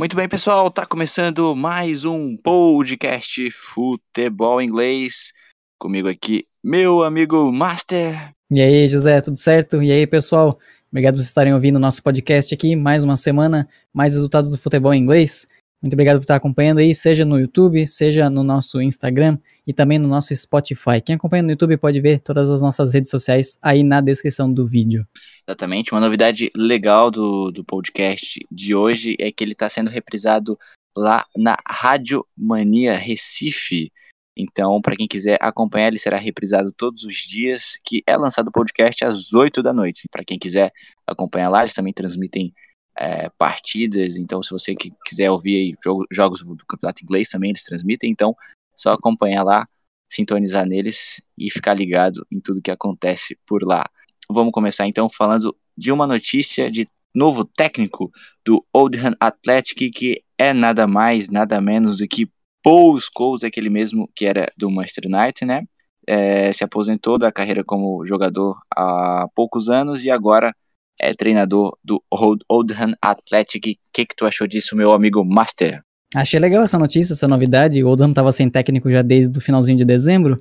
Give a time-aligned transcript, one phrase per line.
[0.00, 5.32] Muito bem, pessoal, tá começando mais um podcast Futebol Inglês.
[5.76, 8.32] Comigo aqui, meu amigo Master.
[8.48, 9.82] E aí, José, tudo certo?
[9.82, 10.56] E aí, pessoal?
[10.88, 12.76] Obrigado por estarem ouvindo o nosso podcast aqui.
[12.76, 15.48] Mais uma semana, mais resultados do futebol inglês.
[15.82, 19.36] Muito obrigado por estar acompanhando aí, seja no YouTube, seja no nosso Instagram
[19.68, 21.02] e também no nosso Spotify.
[21.04, 24.66] Quem acompanha no YouTube pode ver todas as nossas redes sociais aí na descrição do
[24.66, 25.06] vídeo.
[25.46, 25.92] Exatamente.
[25.92, 30.58] Uma novidade legal do, do podcast de hoje é que ele está sendo reprisado
[30.96, 33.92] lá na Rádio Mania Recife.
[34.34, 38.52] Então, para quem quiser acompanhar, ele será reprisado todos os dias, que é lançado o
[38.52, 40.08] podcast às 8 da noite.
[40.10, 40.72] Para quem quiser
[41.06, 42.54] acompanhar lá, eles também transmitem
[42.98, 44.16] é, partidas.
[44.16, 48.10] Então, se você quiser ouvir jogo, jogos do campeonato inglês também eles transmitem.
[48.10, 48.34] Então,
[48.78, 49.68] só acompanhar lá,
[50.08, 53.84] sintonizar neles e ficar ligado em tudo que acontece por lá.
[54.30, 58.10] Vamos começar então falando de uma notícia de novo técnico
[58.44, 62.30] do Oldham Athletic, que é nada mais, nada menos do que
[62.62, 65.64] Paul Scholes, aquele mesmo que era do Manchester United, né?
[66.06, 70.54] É, se aposentou da carreira como jogador há poucos anos e agora
[71.00, 72.02] é treinador do
[72.48, 73.66] Oldham Athletic.
[73.66, 75.82] O que, que tu achou disso, meu amigo Master?
[76.14, 77.82] Achei legal essa notícia, essa novidade.
[77.82, 80.36] O Oldham estava sem técnico já desde o finalzinho de dezembro.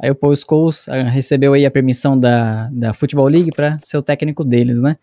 [0.00, 3.98] Aí o Paul Scholes ah, recebeu aí a permissão da, da Football League para ser
[3.98, 4.96] o técnico deles, né?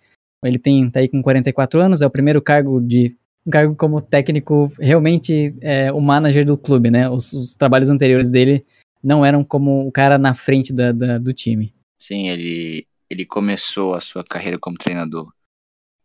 [0.44, 4.02] Ele tem tá aí com 44 anos, é o primeiro cargo de um cargo como
[4.02, 7.10] técnico realmente é, o manager do clube, né?
[7.10, 8.62] Os, os, trabalhos anteriores dele
[9.04, 11.74] não eram como o cara na frente da, da, do time.
[12.00, 15.32] Sim, ele ele começou a sua carreira como treinador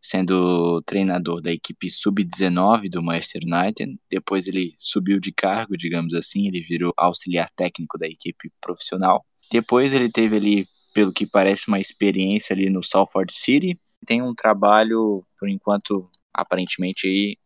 [0.00, 3.98] sendo treinador da equipe sub-19 do Manchester United.
[4.10, 9.24] Depois ele subiu de cargo, digamos assim, ele virou auxiliar técnico da equipe profissional.
[9.52, 13.78] Depois ele teve ali, pelo que parece, uma experiência ali no Salford City.
[14.06, 17.36] Tem um trabalho, por enquanto, aparentemente aí,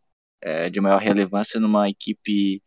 [0.41, 2.63] é, de maior relevância numa equipe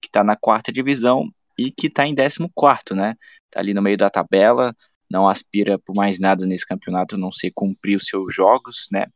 [0.00, 3.14] que está na quarta divisão e que está em 14 quarto, né?
[3.50, 4.74] Tá ali no meio da tabela,
[5.12, 9.06] não aspira por mais nada nesse campeonato, não sei cumprir os seus jogos, né?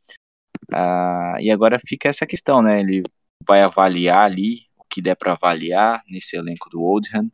[0.71, 2.79] Ah, e agora fica essa questão, né?
[2.79, 3.01] Ele
[3.45, 7.31] vai avaliar ali o que der para avaliar nesse elenco do Oldham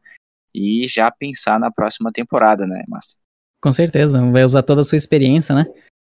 [0.55, 3.17] e já pensar na próxima temporada, né, Márcio?
[3.61, 5.65] Com certeza, vai usar toda a sua experiência, né?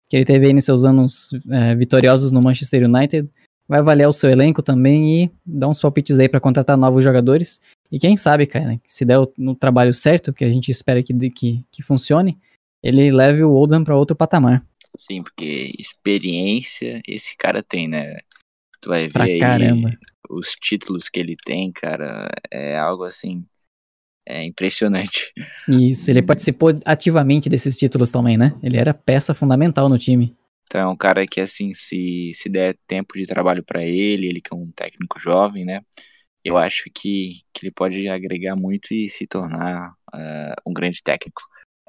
[0.08, 3.30] Que ele teve aí nos seus anos é, vitoriosos no Manchester United.
[3.70, 7.60] Vai avaliar o seu elenco também e dar uns palpites aí para contratar novos jogadores
[7.90, 11.64] e quem sabe, cara, se der no trabalho certo, que a gente espera que, que,
[11.70, 12.38] que funcione,
[12.82, 14.64] ele leve o Oldham para outro patamar.
[14.96, 18.18] Sim, porque experiência esse cara tem, né?
[18.80, 19.90] Tu vai ver pra aí caramba.
[20.28, 23.44] os títulos que ele tem, cara, é algo assim,
[24.26, 25.32] é impressionante.
[25.68, 28.56] Isso, ele participou ativamente desses títulos também, né?
[28.62, 30.36] Ele era peça fundamental no time.
[30.70, 34.40] Então é um cara que, assim, se, se der tempo de trabalho para ele, ele
[34.40, 35.80] que é um técnico jovem, né?
[36.44, 41.42] eu acho que, que ele pode agregar muito e se tornar uh, um grande técnico.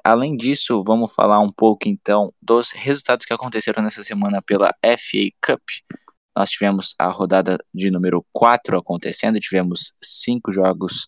[0.04, 5.30] Além disso, vamos falar um pouco então dos resultados que aconteceram nessa semana pela FA
[5.40, 5.62] Cup.
[6.36, 11.06] Nós tivemos a rodada de número 4 acontecendo, tivemos cinco jogos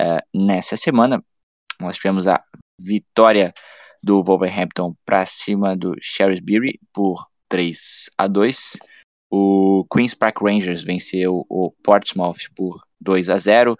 [0.00, 1.24] uh, nessa semana.
[1.80, 2.40] Nós tivemos a
[2.78, 3.52] vitória
[4.04, 8.78] do Wolverhampton para cima do Shrewsbury por 3 a 2.
[9.30, 13.76] O Queen's Park Rangers venceu o Portsmouth por 2 a 0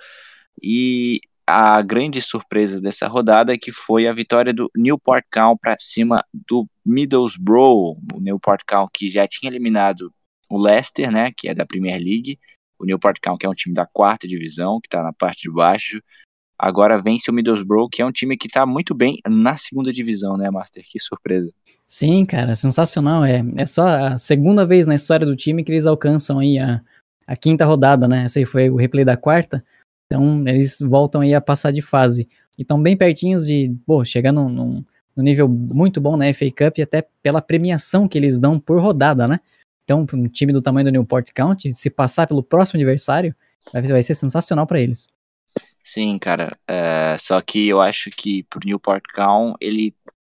[0.62, 6.24] e a grande surpresa dessa rodada que foi a vitória do Newport County para cima
[6.32, 10.12] do Middlesbrough, o Newport County que já tinha eliminado
[10.48, 12.38] o Leicester, né, que é da Premier League,
[12.78, 15.50] o Newport County que é um time da quarta divisão, que está na parte de
[15.50, 16.00] baixo,
[16.64, 20.36] agora vence o Middlesbrough, que é um time que está muito bem na segunda divisão,
[20.36, 20.82] né, Master?
[20.82, 21.50] Que surpresa.
[21.86, 23.22] Sim, cara, sensacional.
[23.22, 26.80] É, é só a segunda vez na história do time que eles alcançam aí a,
[27.26, 28.24] a quinta rodada, né?
[28.24, 29.62] Essa aí foi o replay da quarta.
[30.06, 32.26] Então, eles voltam aí a passar de fase.
[32.56, 34.84] E estão bem pertinhos de, pô, chegar num, num,
[35.16, 39.38] nível muito bom na FA Cup, até pela premiação que eles dão por rodada, né?
[39.84, 43.34] Então, um time do tamanho do Newport County, se passar pelo próximo adversário,
[43.70, 45.08] vai, vai ser sensacional para eles.
[45.84, 46.56] Sim, cara.
[46.66, 49.94] É, só que eu acho que pro Newport County, ele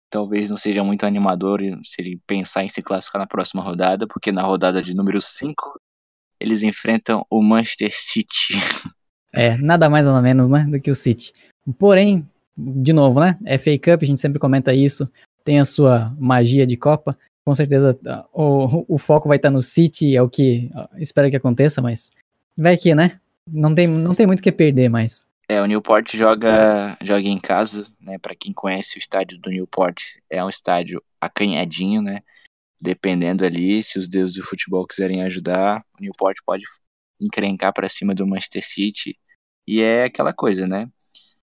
[0.09, 4.31] talvez não seja muito animador se ele pensar em se classificar na próxima rodada, porque
[4.31, 5.79] na rodada de número 5
[6.39, 8.53] eles enfrentam o Manchester City.
[9.37, 11.33] É, nada mais nada menos, né, do que o City.
[11.77, 12.25] Porém,
[12.55, 15.11] de novo, né, FA Cup, a gente sempre comenta isso,
[15.43, 17.99] tem a sua magia de Copa, com certeza
[18.31, 22.13] o, o foco vai estar no City, é o que espero que aconteça, mas
[22.55, 25.25] vai que, né, não tem, não tem muito o que perder mais.
[25.47, 28.17] É, o Newport joga, joga em casa, né?
[28.17, 32.21] Para quem conhece o estádio do Newport, é um estádio acanhadinho, né?
[32.81, 36.63] Dependendo ali, se os deuses do futebol quiserem ajudar, o Newport pode
[37.21, 39.17] encrencar para cima do Manchester City.
[39.67, 40.89] E é aquela coisa, né?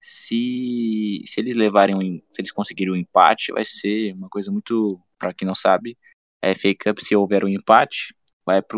[0.02, 5.34] Se, se eles levarem se eles conseguirem um empate, vai ser uma coisa muito, para
[5.34, 5.98] quem não sabe,
[6.44, 8.78] a FA Cup se houver um empate, vai pra,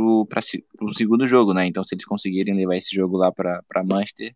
[0.77, 1.65] pro segundo jogo, né?
[1.65, 4.35] Então se eles conseguirem levar esse jogo lá para Manchester,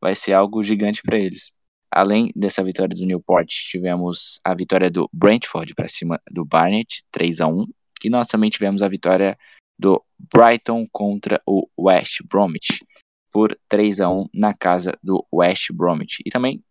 [0.00, 1.52] vai ser algo gigante para eles.
[1.90, 7.40] Além dessa vitória do Newport, tivemos a vitória do Brentford para cima do Barnet, 3
[7.40, 7.66] a 1
[8.04, 9.36] e nós também tivemos a vitória
[9.78, 10.02] do
[10.32, 12.84] Brighton contra o West Bromwich
[13.30, 16.22] por 3 a 1 na casa do West Bromwich.
[16.24, 16.62] E também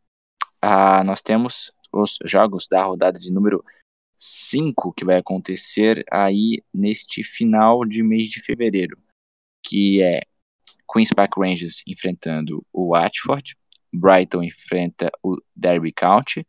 [0.62, 3.64] ah, nós temos os jogos da rodada de número
[4.18, 8.98] 5 que vai acontecer aí neste final de mês de fevereiro,
[9.66, 10.22] que é
[10.92, 13.56] Queen's Park Rangers enfrentando o Watford,
[13.94, 16.46] Brighton enfrenta o Derby County,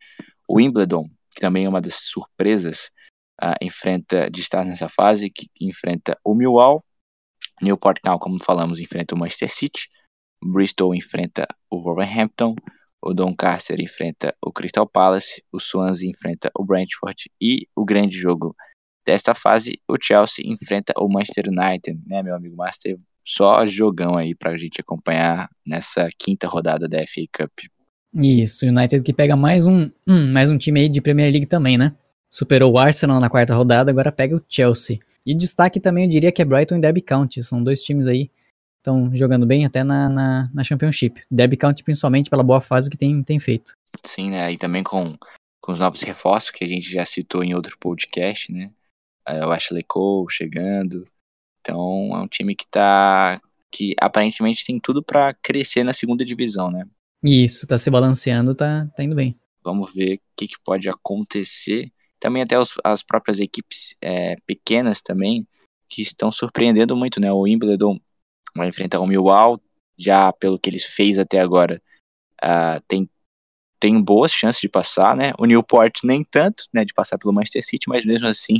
[0.49, 2.91] o Wimbledon, que também é uma das surpresas,
[3.43, 6.85] uh, enfrenta de estar nessa fase, que enfrenta o Millwall,
[7.63, 9.89] Newport Town, como falamos, enfrenta o Manchester City,
[10.43, 12.55] Bristol enfrenta o Wolverhampton,
[13.03, 18.55] o Doncaster enfrenta o Crystal Palace, o Swansea enfrenta o Brentford e o grande jogo
[19.05, 22.99] desta fase, o Chelsea enfrenta o Manchester United, né, meu amigo Master?
[23.33, 27.61] Só jogão aí pra gente acompanhar nessa quinta rodada da FA Cup.
[28.13, 31.79] Isso, United que pega mais um, hum, mais um time aí de Premier League também,
[31.79, 31.95] né?
[32.29, 34.99] Superou o Arsenal na quarta rodada, agora pega o Chelsea.
[35.25, 38.33] E destaque também eu diria que é Brighton e Derby County, são dois times aí
[38.79, 41.23] estão jogando bem até na, na, na, Championship.
[41.31, 43.75] Derby County principalmente pela boa fase que tem, tem feito.
[44.05, 44.51] Sim, né?
[44.51, 45.17] E também com,
[45.61, 48.73] com os novos reforços que a gente já citou em outro podcast, né?
[49.25, 51.05] É, o Ashley Cole chegando.
[51.61, 53.41] Então é um time que tá.
[53.71, 56.85] que aparentemente tem tudo para crescer na segunda divisão, né?
[57.23, 59.39] Isso, tá se balanceando, tá, tá indo bem.
[59.63, 61.93] Vamos ver o que, que pode acontecer.
[62.19, 65.47] Também até os, as próprias equipes é, pequenas também,
[65.89, 67.31] que estão surpreendendo muito, né?
[67.31, 68.01] O Wimbledon
[68.55, 69.61] vai enfrentar o Millwall,
[69.99, 71.81] já pelo que eles fez até agora,
[72.43, 73.09] uh, tem,
[73.79, 75.33] tem boas chances de passar, né?
[75.39, 78.57] O Newport nem tanto, né, de passar pelo Manchester City, mas mesmo assim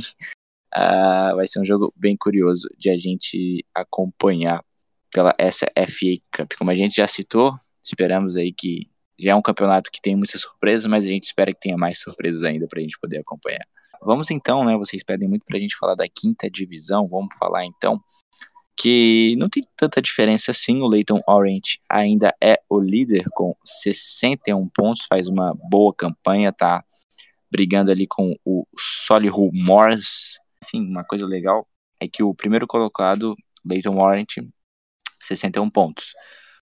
[0.75, 4.63] uh, vai ser um jogo bem curioso de a gente acompanhar
[5.11, 6.53] pela essa FA Cup.
[6.57, 8.89] Como a gente já citou, esperamos aí que
[9.19, 11.99] já é um campeonato que tem muitas surpresas, mas a gente espera que tenha mais
[11.99, 13.65] surpresas ainda para a gente poder acompanhar.
[14.01, 14.75] Vamos então, né?
[14.77, 17.07] Vocês pedem muito para a gente falar da quinta divisão.
[17.07, 18.01] Vamos falar então
[18.75, 20.81] que não tem tanta diferença assim.
[20.81, 26.83] O Leighton Orange ainda é o líder com 61 pontos, faz uma boa campanha, tá
[27.51, 30.40] brigando ali com o Solihull Moors.
[30.71, 31.67] Sim, uma coisa legal
[31.99, 33.35] é que o primeiro colocado,
[33.65, 34.49] Leighton Orange,
[35.19, 36.13] 61 pontos.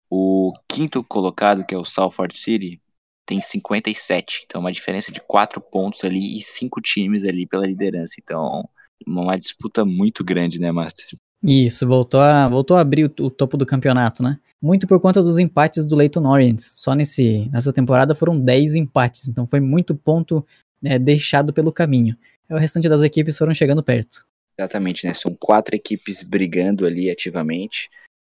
[0.10, 2.82] O quinto colocado, que é o Salford City,
[3.26, 4.44] tem 57.
[4.46, 8.16] Então, uma diferença de 4 pontos ali e 5 times ali pela liderança.
[8.22, 8.68] Então,
[9.08, 11.08] uma disputa muito grande, né, Master?
[11.42, 14.40] Isso, voltou a, voltou a abrir o, o, topo do campeonato, né?
[14.62, 16.60] Muito por conta dos empates do Leighton Orient.
[16.60, 20.46] Só nesse, nessa temporada foram 10 empates, então foi muito ponto
[20.82, 22.18] né, deixado pelo caminho.
[22.50, 24.26] O restante das equipes foram chegando perto.
[24.58, 25.14] Exatamente, né?
[25.14, 27.90] São quatro equipes brigando ali ativamente.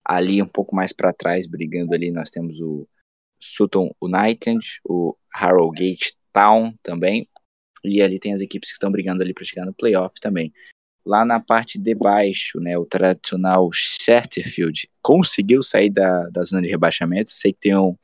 [0.04, 2.88] Ali um pouco mais para trás, brigando ali, nós temos o
[3.38, 7.28] Sutton United, o Harrogate Town também.
[7.84, 10.52] E ali tem as equipes que estão brigando ali para chegar no playoff também
[11.08, 16.68] lá na parte de baixo, né, o tradicional Chesterfield conseguiu sair da, da zona de
[16.68, 17.30] rebaixamento.
[17.30, 17.96] Sei que tem um,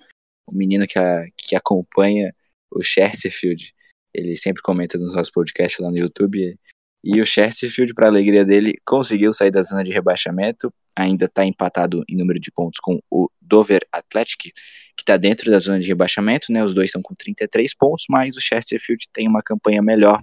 [0.51, 2.35] um menino que, a, que acompanha
[2.71, 3.75] o Chesterfield,
[4.15, 6.57] ele sempre comenta nos nossos podcasts lá no YouTube.
[7.03, 10.73] E o Chesterfield, para alegria dele, conseguiu sair da zona de rebaixamento.
[10.97, 14.53] Ainda está empatado em número de pontos com o Dover Athletic, que
[15.01, 16.51] está dentro da zona de rebaixamento.
[16.51, 16.65] Né?
[16.65, 20.23] Os dois estão com 33 pontos, mas o Chesterfield tem uma campanha melhor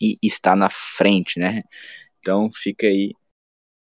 [0.00, 1.62] e está na frente, né?
[2.20, 3.12] Então fica aí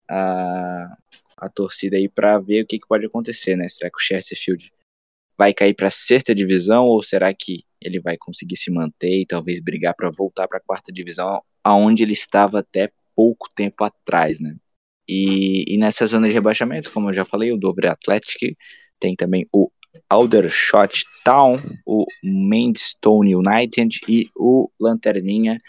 [0.09, 0.97] a,
[1.37, 3.67] a torcida aí para ver o que, que, pode acontecer, né?
[3.67, 4.71] Será que o Chesterfield
[5.37, 9.25] vai cair para a sexta divisão ou será que ele vai conseguir se manter e
[9.25, 14.39] talvez brigar para voltar para a quarta divisão, aonde ele estava até pouco tempo atrás,
[14.39, 14.55] né?
[15.07, 18.57] E, e nessa zona de rebaixamento, como eu já falei, o Dover Athletic
[18.99, 19.69] tem também o
[20.09, 25.59] Aldershot Town, o Maidstone United e o Lanterninha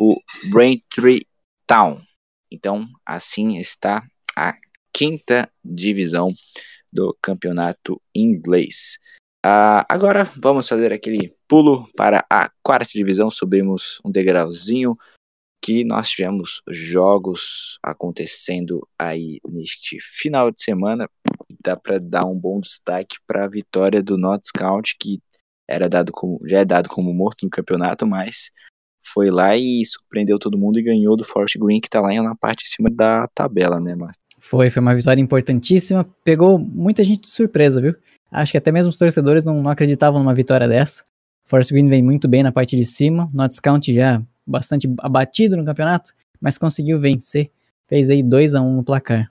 [0.00, 0.18] o
[0.50, 1.26] Braintree
[1.66, 2.00] Town.
[2.50, 4.02] Então, assim está
[4.34, 4.54] a
[4.94, 6.32] quinta divisão
[6.90, 8.98] do campeonato inglês.
[9.44, 13.30] Uh, agora vamos fazer aquele pulo para a quarta divisão.
[13.30, 14.96] Subimos um degrauzinho
[15.62, 21.08] que nós tivemos jogos acontecendo aí neste final de semana.
[21.62, 25.20] Dá para dar um bom destaque para a vitória do Notts County, que
[25.68, 28.50] era dado como, já é dado como morto no campeonato, mas
[29.02, 32.34] foi lá e surpreendeu todo mundo e ganhou do Forest Green, que tá lá na
[32.34, 34.20] parte de cima da tabela, né, Márcio?
[34.38, 36.04] Foi, foi uma vitória importantíssima.
[36.24, 37.94] Pegou muita gente de surpresa, viu?
[38.30, 41.04] Acho que até mesmo os torcedores não, não acreditavam numa vitória dessa.
[41.44, 43.28] Forest Green vem muito bem na parte de cima.
[43.34, 47.50] Notts County já bastante abatido no campeonato, mas conseguiu vencer.
[47.88, 49.30] Fez aí 2 a 1 um no placar.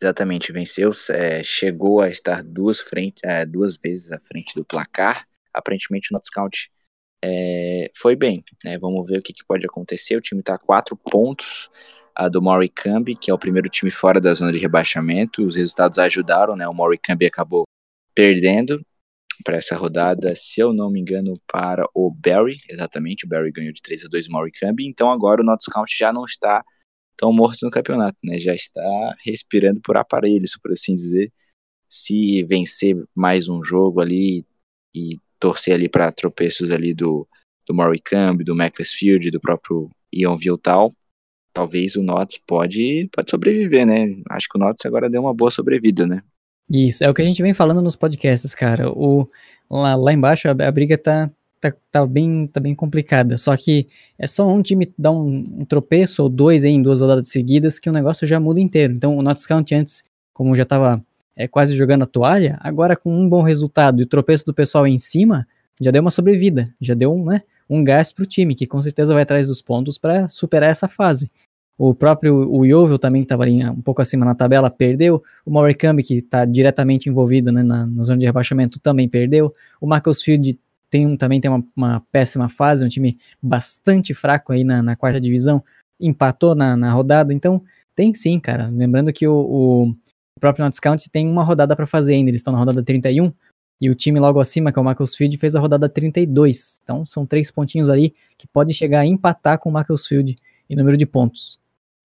[0.00, 5.24] Exatamente, venceu, é, chegou a estar duas, frente, é, duas vezes à frente do placar.
[5.54, 6.72] Aparentemente o Notts County
[7.24, 8.44] é, foi bem.
[8.64, 8.76] Né?
[8.78, 10.16] Vamos ver o que, que, pode acontecer.
[10.16, 11.70] O time está a quatro pontos
[12.14, 12.42] a do
[12.74, 15.46] Camby, que é o primeiro time fora da zona de rebaixamento.
[15.46, 16.66] Os resultados ajudaram, né?
[16.68, 17.64] O Camby acabou
[18.14, 18.84] perdendo
[19.44, 23.72] para essa rodada, se eu não me engano, para o Barry, exatamente, o Barry ganhou
[23.72, 26.62] de 3 a 2 o Camby, então agora o Notts County já não está
[27.16, 28.38] tão morto no campeonato, né?
[28.38, 31.32] Já está respirando por aparelhos, por assim dizer.
[31.88, 34.44] Se vencer mais um jogo ali
[34.94, 37.28] e torcer ali para tropeços ali do,
[37.66, 40.94] do Camby, do Macclesfield, do próprio Ian Viltal,
[41.52, 44.20] talvez o Notts pode, pode sobreviver, né?
[44.30, 46.22] Acho que o Notts agora deu uma boa sobrevida, né?
[46.72, 48.90] Isso, é o que a gente vem falando nos podcasts, cara.
[48.90, 49.28] O,
[49.70, 53.36] lá, lá embaixo a, a briga tá, tá, tá, bem, tá bem complicada.
[53.36, 53.86] Só que
[54.18, 57.90] é só um time dar um, um tropeço ou dois em duas rodadas seguidas que
[57.90, 58.94] o negócio já muda inteiro.
[58.94, 60.02] Então o Notts County antes,
[60.32, 61.04] como já tava
[61.36, 64.86] é, quase jogando a toalha, agora com um bom resultado e o tropeço do pessoal
[64.86, 65.46] em cima,
[65.78, 69.12] já deu uma sobrevida, já deu um, né, um gás pro time, que com certeza
[69.12, 71.28] vai atrás dos pontos para superar essa fase.
[71.78, 75.22] O próprio o Yeovil também, que estava ali um pouco acima na tabela, perdeu.
[75.44, 79.52] O Morecambe, que está diretamente envolvido né, na, na, zona de rebaixamento, também perdeu.
[79.80, 80.58] O Macclesfield
[80.90, 85.20] tem, também tem uma, uma, péssima fase, um time bastante fraco aí na, na quarta
[85.20, 85.62] divisão,
[85.98, 87.32] empatou na, na, rodada.
[87.32, 87.62] Então,
[87.96, 88.68] tem sim, cara.
[88.68, 89.96] Lembrando que o, o,
[90.38, 93.32] próprio Notts County tem uma rodada para fazer ainda, eles estão na rodada 31.
[93.80, 96.80] E o time logo acima, que é o Macclesfield, fez a rodada 32.
[96.84, 100.36] Então, são três pontinhos ali que pode chegar a empatar com o Macclesfield
[100.70, 101.61] em número de pontos.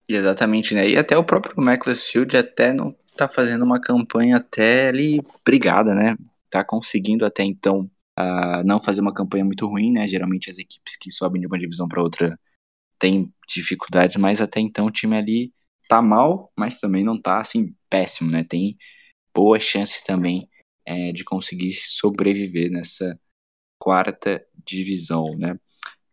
[0.08, 0.88] Exatamente, né?
[0.88, 6.16] E até o próprio Macclesfield até não tá fazendo uma campanha até ali brigada, né?
[6.50, 10.08] Tá conseguindo até então uh, não fazer uma campanha muito ruim, né?
[10.08, 12.40] Geralmente as equipes que sobem de uma divisão para outra
[12.98, 15.52] têm dificuldades, mas até então o time ali
[15.88, 18.44] tá mal, mas também não tá assim péssimo, né?
[18.44, 18.78] Tem
[19.34, 20.48] boas chances também
[20.86, 23.18] é, de conseguir sobreviver nessa
[23.78, 25.58] quarta divisão, né?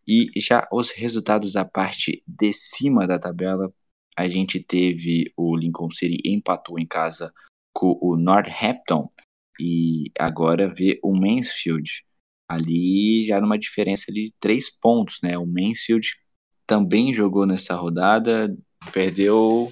[0.06, 3.72] E já os resultados da parte de cima da tabela
[4.18, 7.32] a gente teve o Lincoln City empatou em casa
[7.74, 9.10] com o Northampton
[9.60, 12.04] e agora vê o Mansfield
[12.48, 15.36] ali já numa diferença de três pontos, né?
[15.36, 16.08] O Mansfield
[16.66, 18.56] também jogou nessa rodada,
[18.92, 19.70] perdeu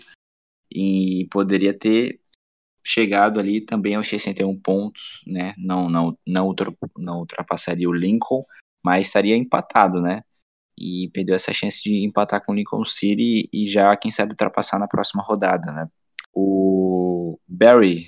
[0.73, 2.21] e poderia ter
[2.87, 5.55] chegado ali também aos 61 pontos, né?
[5.57, 6.55] Não, não, não,
[6.99, 8.45] não ultrapassaria o Lincoln,
[8.85, 10.23] mas estaria empatado, né?
[10.79, 14.79] E perdeu essa chance de empatar com o Lincoln City e já, quem sabe, ultrapassar
[14.79, 15.89] na próxima rodada, né?
[16.33, 18.07] O Barry,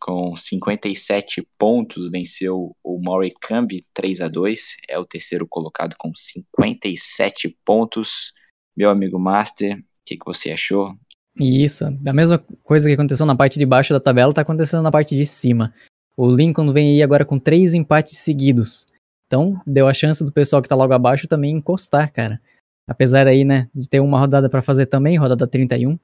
[0.00, 6.10] com 57 pontos, venceu o Maury Camby 3 a 2 é o terceiro colocado com
[6.14, 8.32] 57 pontos.
[8.76, 10.94] Meu amigo Master, o que, que você achou?
[11.38, 14.90] Isso, a mesma coisa que aconteceu na parte de baixo da tabela está acontecendo na
[14.90, 15.72] parte de cima.
[16.16, 18.86] O Lincoln vem aí agora com três empates seguidos.
[19.30, 22.40] Então, deu a chance do pessoal que tá logo abaixo também encostar, cara.
[22.84, 25.96] Apesar aí, né, de ter uma rodada para fazer também, rodada 31,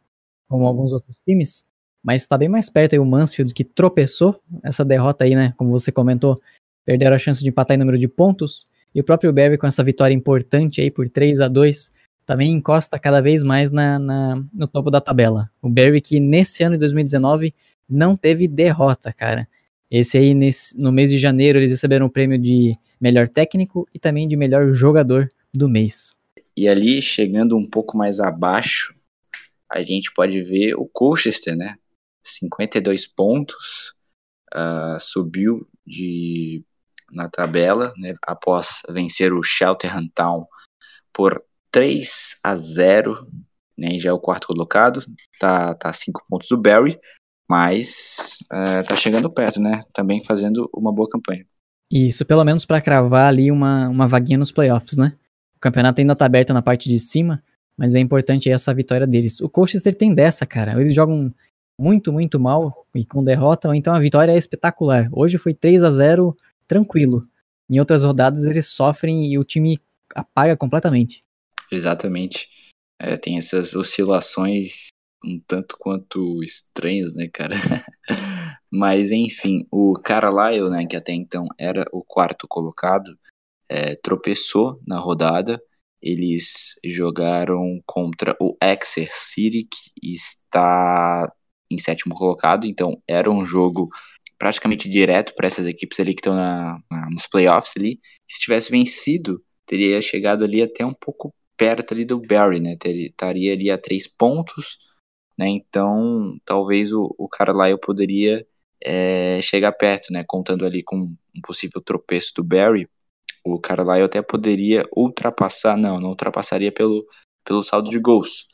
[0.49, 1.65] como alguns outros times,
[2.05, 5.73] mas tá bem mais perto aí o Mansfield, que tropeçou essa derrota aí, né, como
[5.73, 6.37] você comentou,
[6.85, 9.83] perderam a chance de empatar em número de pontos, e o próprio Barry com essa
[9.83, 11.91] vitória importante aí por 3 a 2
[12.25, 15.51] também encosta cada vez mais na, na, no topo da tabela.
[15.61, 17.53] O Barry que nesse ano de 2019
[17.89, 19.49] não teve derrota, cara.
[19.91, 23.99] Esse aí, nesse, no mês de janeiro, eles receberam o prêmio de melhor técnico e
[23.99, 26.15] também de melhor jogador do mês.
[26.57, 28.95] E ali, chegando um pouco mais abaixo,
[29.71, 31.77] a gente pode ver o Colchester, né?
[32.25, 33.95] 52 pontos,
[34.55, 36.65] uh, subiu de
[37.11, 40.45] na tabela, né, após vencer o Cheltenham Town
[41.13, 43.31] por 3 a 0,
[43.79, 45.05] né, já é o quarto colocado,
[45.39, 46.99] tá tá 5 pontos do Barry,
[47.49, 49.85] mas uh, tá chegando perto, né?
[49.93, 51.47] Também fazendo uma boa campanha.
[51.91, 55.17] Isso, pelo menos para cravar ali uma, uma vaguinha nos playoffs, né?
[55.57, 57.43] O campeonato ainda tá aberto na parte de cima,
[57.77, 59.41] mas é importante essa vitória deles.
[59.41, 60.81] O Colchester tem dessa, cara.
[60.81, 61.33] Eles jogam
[61.79, 65.09] muito, muito mal e com derrota, então a vitória é espetacular.
[65.13, 67.23] Hoje foi 3 a 0 tranquilo.
[67.71, 69.79] Em outras rodadas eles sofrem e o time
[70.15, 71.23] apaga completamente.
[71.71, 72.49] Exatamente.
[72.99, 74.89] É, tem essas oscilações
[75.25, 77.57] um tanto quanto estranhas, né, cara?
[78.71, 83.17] Mas enfim, o Carlisle, né, que até então era o quarto colocado,
[83.69, 85.61] é, tropeçou na rodada.
[86.03, 91.33] Eles jogaram contra o Exeter City, que está
[91.71, 93.89] em sétimo colocado, então era um jogo
[94.39, 98.01] praticamente direto para essas equipes ali que estão na, na, nos playoffs ali.
[98.29, 102.77] Se tivesse vencido, teria chegado ali até um pouco perto ali do Barry, né?
[102.77, 104.79] Teria, estaria ali a três pontos,
[105.39, 105.49] né?
[105.49, 108.47] Então, talvez o, o Carlisle poderia
[108.83, 110.25] é, chegar perto, né?
[110.27, 112.89] Contando ali com um possível tropeço do Barry,
[113.45, 117.07] o Carlisle até poderia ultrapassar, não, não ultrapassaria pelo,
[117.45, 118.47] pelo saldo de gols,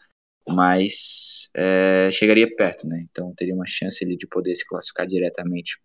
[0.47, 3.05] mas é, chegaria perto, né?
[3.11, 5.79] Então teria uma chance ali de poder se classificar diretamente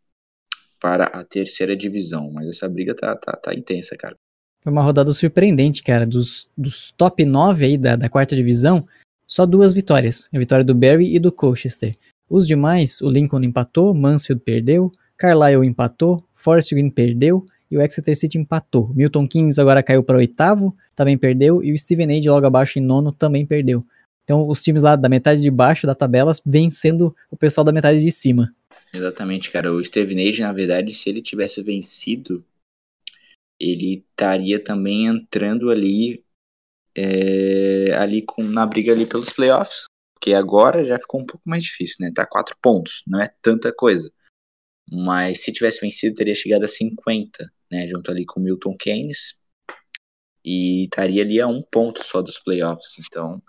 [0.80, 2.30] para a terceira divisão.
[2.32, 4.16] Mas essa briga tá, tá, tá intensa, cara.
[4.62, 6.06] Foi uma rodada surpreendente, cara.
[6.06, 8.86] Dos, dos top 9 aí da, da quarta divisão,
[9.26, 10.30] só duas vitórias.
[10.34, 11.96] A vitória do Barry e do Colchester.
[12.30, 18.16] Os demais, o Lincoln empatou, Mansfield perdeu, Carlisle empatou, Forest Green perdeu e o Exeter
[18.16, 18.94] City empatou.
[18.94, 22.82] Milton Keynes agora caiu para oitavo, também perdeu, e o Steven Age logo abaixo em
[22.82, 23.84] nono também perdeu.
[24.24, 28.04] Então os times lá da metade de baixo da tabela vencendo o pessoal da metade
[28.04, 28.54] de cima.
[28.94, 29.72] Exatamente, cara.
[29.72, 32.44] O Steven Age, na verdade, se ele tivesse vencido,
[33.60, 36.22] ele estaria também entrando ali
[36.94, 39.86] é, ali com, na briga ali pelos playoffs.
[40.18, 42.12] Porque agora já ficou um pouco mais difícil, né?
[42.14, 44.12] Tá quatro pontos, não é tanta coisa.
[44.92, 47.88] Mas se tivesse vencido, teria chegado a 50, né?
[47.88, 49.40] Junto ali com Milton Keynes.
[50.44, 52.96] E estaria ali a um ponto só dos playoffs.
[53.00, 53.42] Então,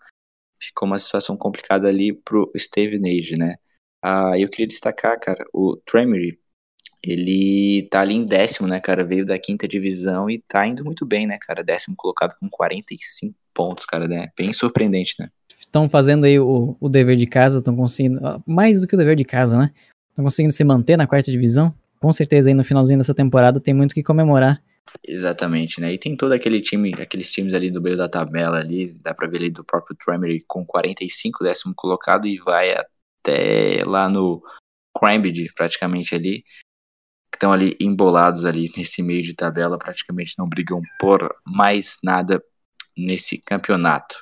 [0.63, 3.57] ficou uma situação complicada ali pro Steven Age, né?
[4.03, 6.39] Ah, eu queria destacar, cara, o Tremery,
[7.03, 9.05] ele tá ali em décimo, né, cara?
[9.05, 11.65] Veio da quinta divisão e tá indo muito bem, né, cara?
[11.65, 14.29] Décimo colocado com 45 pontos, cara, né?
[14.37, 15.31] Bem surpreendente, né?
[15.69, 18.43] Estão fazendo aí o, o dever de casa, estão conseguindo.
[18.47, 19.71] Mais do que o dever de casa, né?
[20.09, 21.75] Estão conseguindo se manter na quarta divisão.
[22.01, 24.63] Com certeza aí no finalzinho dessa temporada tem muito que comemorar.
[25.07, 25.93] Exatamente, né?
[25.93, 29.29] E tem todo aquele time, aqueles times ali do meio da tabela ali, dá pra
[29.29, 34.43] ver ali do próprio Tremery com 45, décimo colocado, e vai até lá no
[34.99, 36.43] Cambridge, praticamente ali,
[37.31, 42.43] que estão ali embolados ali nesse meio de tabela, praticamente não brigam por mais nada
[42.97, 44.17] nesse campeonato.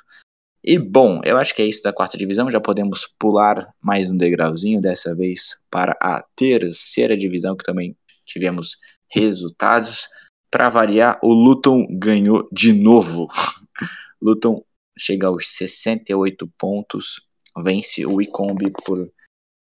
[0.69, 2.51] E bom, eu acho que é isso da quarta divisão.
[2.51, 8.75] Já podemos pular mais um degrauzinho, dessa vez para a terceira divisão, que também tivemos
[9.09, 10.09] resultados.
[10.51, 13.27] Para variar, o Luton ganhou de novo.
[14.21, 14.61] Luton
[14.99, 17.21] chega aos 68 pontos,
[17.63, 19.09] vence o Icombi por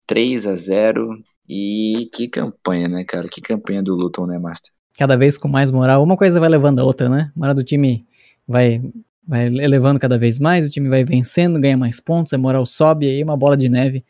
[0.05, 3.29] 3 a 0 e que campanha, né, cara?
[3.29, 4.69] Que campanha do Luton, né, Master?
[4.97, 6.03] Cada vez com mais moral.
[6.03, 7.31] Uma coisa vai levando a outra, né?
[7.33, 8.05] Moral do time
[8.45, 8.81] vai
[9.29, 13.07] vai elevando cada vez mais, o time vai vencendo, ganha mais pontos, a moral sobe,
[13.07, 14.03] aí uma bola de neve.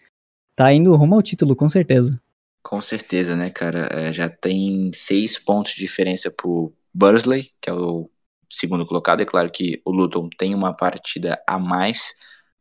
[0.55, 2.21] Tá indo rumo ao título, com certeza.
[2.63, 3.89] Com certeza, né, cara?
[3.91, 8.09] É, já tem seis pontos de diferença pro Bursley, que é o
[8.49, 9.21] segundo colocado.
[9.21, 12.13] É claro que o Luton tem uma partida a mais,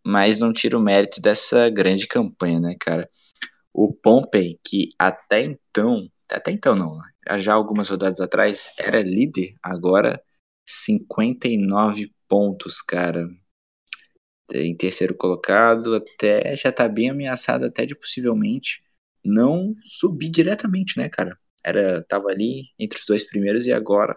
[0.05, 3.09] mas não tira o mérito dessa grande campanha, né, cara?
[3.73, 6.99] O Pompey, que até então, até então não,
[7.39, 10.21] já algumas rodadas atrás era líder, agora
[10.67, 13.29] 59 pontos, cara.
[14.53, 18.83] Em terceiro colocado, até já tá bem ameaçado até de possivelmente
[19.25, 21.37] não subir diretamente, né, cara?
[21.65, 24.17] Era tava ali entre os dois primeiros e agora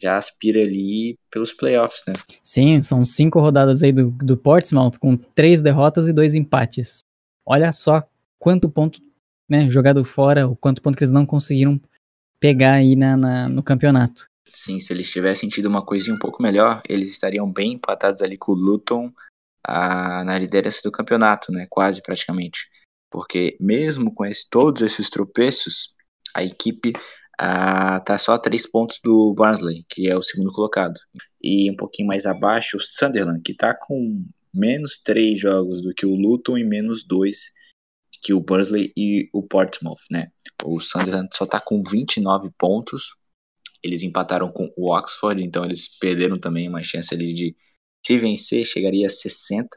[0.00, 2.14] já aspira ali pelos playoffs, né?
[2.42, 7.00] Sim, são cinco rodadas aí do, do Portsmouth com três derrotas e dois empates.
[7.46, 8.02] Olha só
[8.38, 9.00] quanto ponto,
[9.48, 11.80] né, jogado fora, o quanto ponto que eles não conseguiram
[12.40, 14.28] pegar aí na, na no campeonato.
[14.58, 18.36] Sim, se eles tivessem tido uma coisinha um pouco melhor, eles estariam bem empatados ali
[18.36, 19.12] com o Luton
[19.62, 21.68] a, na liderança do campeonato, né?
[21.70, 22.68] Quase praticamente.
[23.08, 25.94] Porque mesmo com esse, todos esses tropeços,
[26.34, 26.92] a equipe
[27.38, 30.98] a, tá só a três pontos do Barnsley, que é o segundo colocado.
[31.40, 36.04] E um pouquinho mais abaixo, o Sunderland, que tá com menos três jogos do que
[36.04, 37.52] o Luton e menos dois
[38.20, 40.32] que o Bursley e o Portsmouth, né?
[40.64, 43.14] O Sunderland só tá com 29 pontos,
[43.82, 47.56] eles empataram com o Oxford, então eles perderam também uma chance ali de
[48.04, 49.68] se vencer, chegaria a 60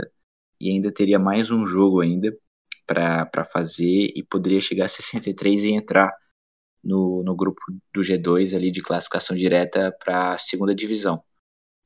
[0.60, 2.36] e ainda teria mais um jogo ainda
[2.86, 6.12] para fazer e poderia chegar a 63 e entrar
[6.84, 7.62] no, no grupo
[7.94, 11.24] do G2 ali de classificação direta para a segunda divisão.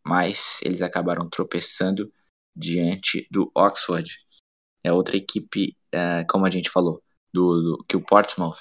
[0.06, 2.12] Mas eles acabaram tropeçando
[2.56, 4.18] diante do Oxford.
[4.84, 8.60] É outra equipe, uh, como a gente falou, do, do, que o Portsmouth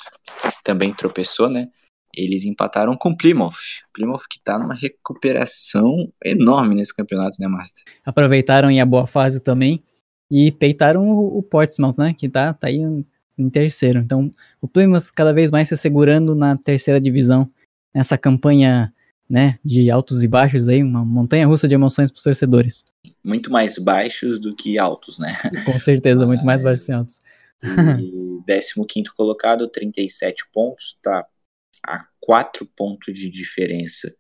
[0.65, 1.69] também tropeçou, né?
[2.17, 3.83] Eles empataram com Plymouth.
[3.93, 7.85] Plymouth que tá numa recuperação enorme nesse campeonato, né, Master?
[8.05, 9.83] Aproveitaram em a boa fase também
[10.31, 13.05] e peitaram o, o Portsmouth, né, que tá, tá aí em,
[13.39, 13.99] em, terceiro.
[14.01, 17.51] Então, o Plymouth cada vez mais se segurando na terceira divisão,
[17.95, 18.93] nessa campanha,
[19.29, 22.85] né, de altos e baixos aí, uma montanha russa de emoções pros torcedores.
[23.23, 25.35] Muito mais baixos do que altos, né?
[25.65, 27.21] Com certeza, muito mais baixos que altos.
[27.65, 31.25] E 15 colocado, 37 pontos, tá
[31.87, 34.15] a 4 pontos de diferença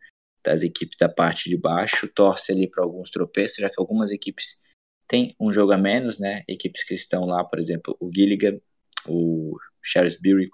[0.44, 2.08] das equipes da parte de baixo.
[2.08, 4.62] Torce ali para alguns tropeços, já que algumas equipes
[5.08, 6.42] têm um jogo a menos, né?
[6.48, 8.60] Equipes que estão lá, por exemplo, o Gilligan,
[9.06, 10.50] o Shrewsbury,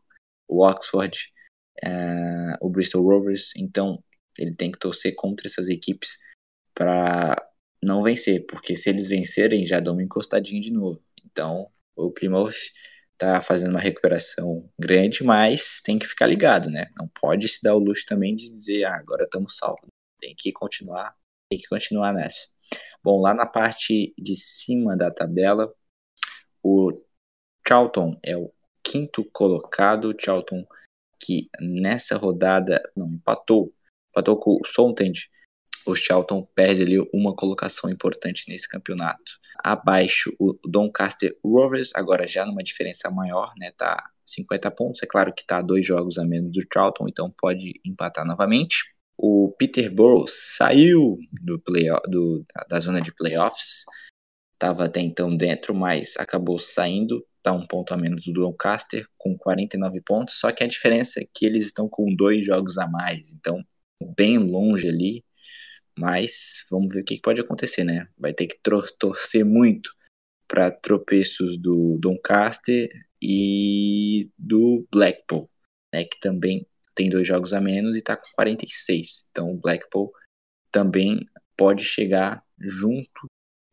[0.49, 1.17] o Oxford,
[1.85, 3.53] uh, o Bristol Rovers.
[3.57, 4.03] Então,
[4.39, 6.19] ele tem que torcer contra essas equipes
[6.75, 7.37] para
[7.83, 11.03] não vencer, porque se eles vencerem, já dão uma encostadinha de novo.
[11.25, 12.73] Então, o Plymouth
[13.21, 16.91] tá fazendo uma recuperação grande, mas tem que ficar ligado, né?
[16.99, 19.87] Não pode se dar o luxo também de dizer, ah, agora estamos salvos.
[20.19, 21.15] Tem que continuar,
[21.51, 22.47] tem que continuar nessa.
[23.05, 25.71] Bom, lá na parte de cima da tabela,
[26.63, 26.99] o
[27.67, 28.51] Charlton é o
[28.83, 30.67] quinto colocado, Charlton
[31.23, 33.75] que nessa rodada não empatou,
[34.11, 35.21] empatou com o Southampton
[35.87, 39.39] o Charlton perde ali uma colocação importante nesse campeonato.
[39.65, 43.73] Abaixo, o Doncaster Rovers, agora já numa diferença maior, né?
[43.77, 45.03] Tá 50 pontos.
[45.03, 48.77] É claro que tá dois jogos a menos do Charlton, então pode empatar novamente.
[49.17, 53.85] O Peterborough saiu do play, do, da zona de playoffs.
[54.55, 57.25] Estava até então dentro, mas acabou saindo.
[57.43, 60.39] Tá um ponto a menos do Doncaster, com 49 pontos.
[60.39, 63.33] Só que a diferença é que eles estão com dois jogos a mais.
[63.33, 63.63] Então,
[64.17, 65.25] bem longe ali
[66.01, 68.09] mas vamos ver o que pode acontecer, né?
[68.19, 68.59] Vai ter que
[68.99, 69.93] torcer muito
[70.49, 72.89] para tropeços do Doncaster
[73.23, 75.51] e do Blackpool,
[75.95, 76.05] né?
[76.05, 79.29] Que também tem dois jogos a menos e está com 46.
[79.31, 80.11] Então o Blackpool
[80.73, 83.27] também pode chegar junto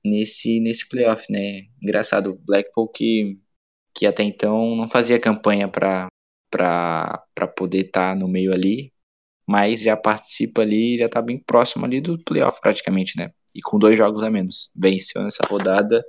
[0.03, 1.67] nesse nesse playoff, né?
[1.81, 3.39] Engraçado, o Blackpool que
[3.95, 6.07] que até então não fazia campanha para
[6.51, 8.91] para poder estar tá no meio ali,
[9.47, 13.31] mas já participa ali, já está bem próximo ali do playoff praticamente, né?
[13.55, 14.69] E com dois jogos a menos.
[14.75, 16.03] Venceu nessa rodada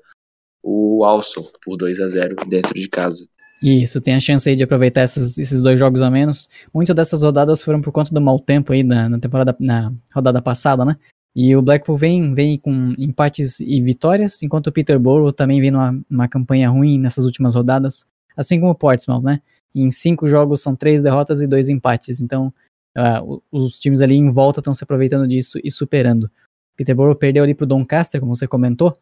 [0.62, 3.26] o Alson por 2 a 0 dentro de casa.
[3.62, 6.48] Isso, tem a chance aí de aproveitar esses, esses dois jogos a menos.
[6.72, 10.40] Muitas dessas rodadas foram por conta do mau tempo aí na, na temporada, na rodada
[10.42, 10.96] passada, né?
[11.34, 15.98] E o Blackpool vem, vem com empates e vitórias, enquanto o Peterborough também vem numa,
[16.08, 18.04] numa campanha ruim nessas últimas rodadas,
[18.36, 19.40] assim como o Portsmouth, né?
[19.74, 22.52] Em cinco jogos são três derrotas e dois empates, então
[22.98, 26.28] Uh, os times ali em volta estão se aproveitando disso e superando.
[26.76, 28.92] Peterborough perdeu ali pro Doncaster, como você comentou.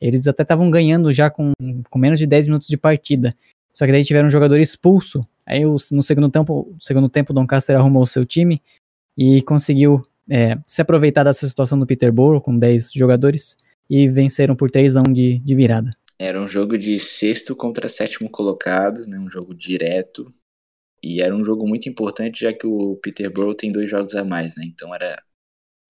[0.00, 1.52] Eles até estavam ganhando já com,
[1.88, 3.32] com menos de 10 minutos de partida.
[3.72, 5.20] Só que daí tiveram um jogador expulso.
[5.46, 8.60] Aí no segundo tempo, segundo tempo o Doncaster arrumou o seu time
[9.16, 13.56] e conseguiu é, se aproveitar dessa situação do Peterborough com 10 jogadores
[13.88, 15.96] e venceram por 3 a 1 de, de virada.
[16.18, 20.32] Era um jogo de sexto contra sétimo colocado, né, um jogo direto.
[21.02, 24.56] E era um jogo muito importante, já que o Peterborough tem dois jogos a mais,
[24.56, 24.64] né?
[24.66, 25.22] Então era,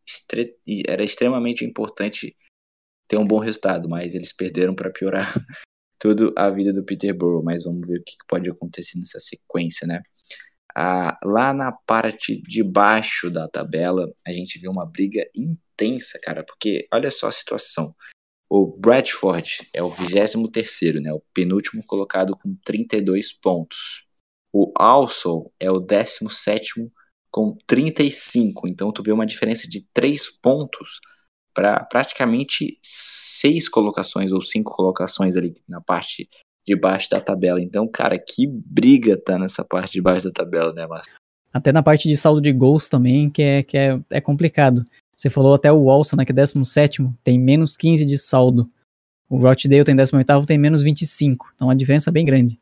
[0.07, 0.57] estre...
[0.87, 2.37] era extremamente importante
[3.09, 5.27] ter um bom resultado, mas eles perderam para piorar
[5.99, 7.43] toda a vida do Peterborough.
[7.43, 10.03] Mas vamos ver o que pode acontecer nessa sequência, né?
[10.79, 16.45] Ah, lá na parte de baixo da tabela, a gente viu uma briga intensa, cara,
[16.45, 17.95] porque olha só a situação.
[18.49, 24.06] O Bradford é o 23º, né, o penúltimo colocado com 32 pontos.
[24.53, 26.91] O Also é o 17
[27.31, 28.67] com 35.
[28.67, 31.01] Então tu vê uma diferença de 3 pontos
[31.55, 36.29] para praticamente 6 colocações ou 5 colocações ali na parte
[36.67, 37.61] de baixo da tabela.
[37.61, 41.13] Então, cara, que briga tá nessa parte de baixo da tabela, né, Márcio?
[41.53, 44.85] Até na parte de saldo de gols também, que é, que é, é complicado.
[45.17, 48.69] Você falou até o Walson, né, que é 17, tem menos 15 de saldo.
[49.31, 51.53] O Rochdale tem 18, tem menos 25.
[51.55, 52.59] Então, a diferença é bem grande.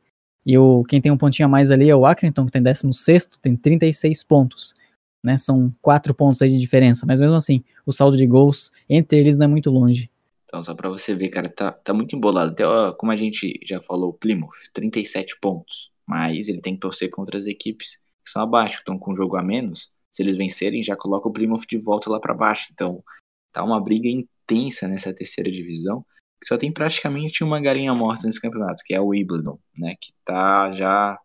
[0.47, 3.27] E o, quem tem um pontinho a mais ali é o Accrington, que tem 16,
[3.41, 4.75] tem 36 pontos.
[5.23, 5.39] Né?
[5.39, 7.07] São 4 pontos aí de diferença.
[7.07, 10.11] Mas mesmo assim, o saldo de gols entre eles não é muito longe.
[10.45, 12.53] Então, só para você ver, cara, tá, tá muito embolado.
[12.53, 15.91] Até, ó, como a gente já falou, o Plymouth, 37 pontos.
[16.07, 19.37] Mas ele tem que torcer contra as equipes que são abaixo, estão com um jogo
[19.37, 19.91] a menos.
[20.13, 22.69] Se eles vencerem, já coloca o Plymouth de volta lá para baixo.
[22.73, 23.03] Então,
[23.51, 26.05] tá uma briga intensa nessa terceira divisão
[26.42, 29.94] só tem praticamente uma galinha morta nesse campeonato, que é o Wimbledon, né?
[30.01, 31.18] Que tá já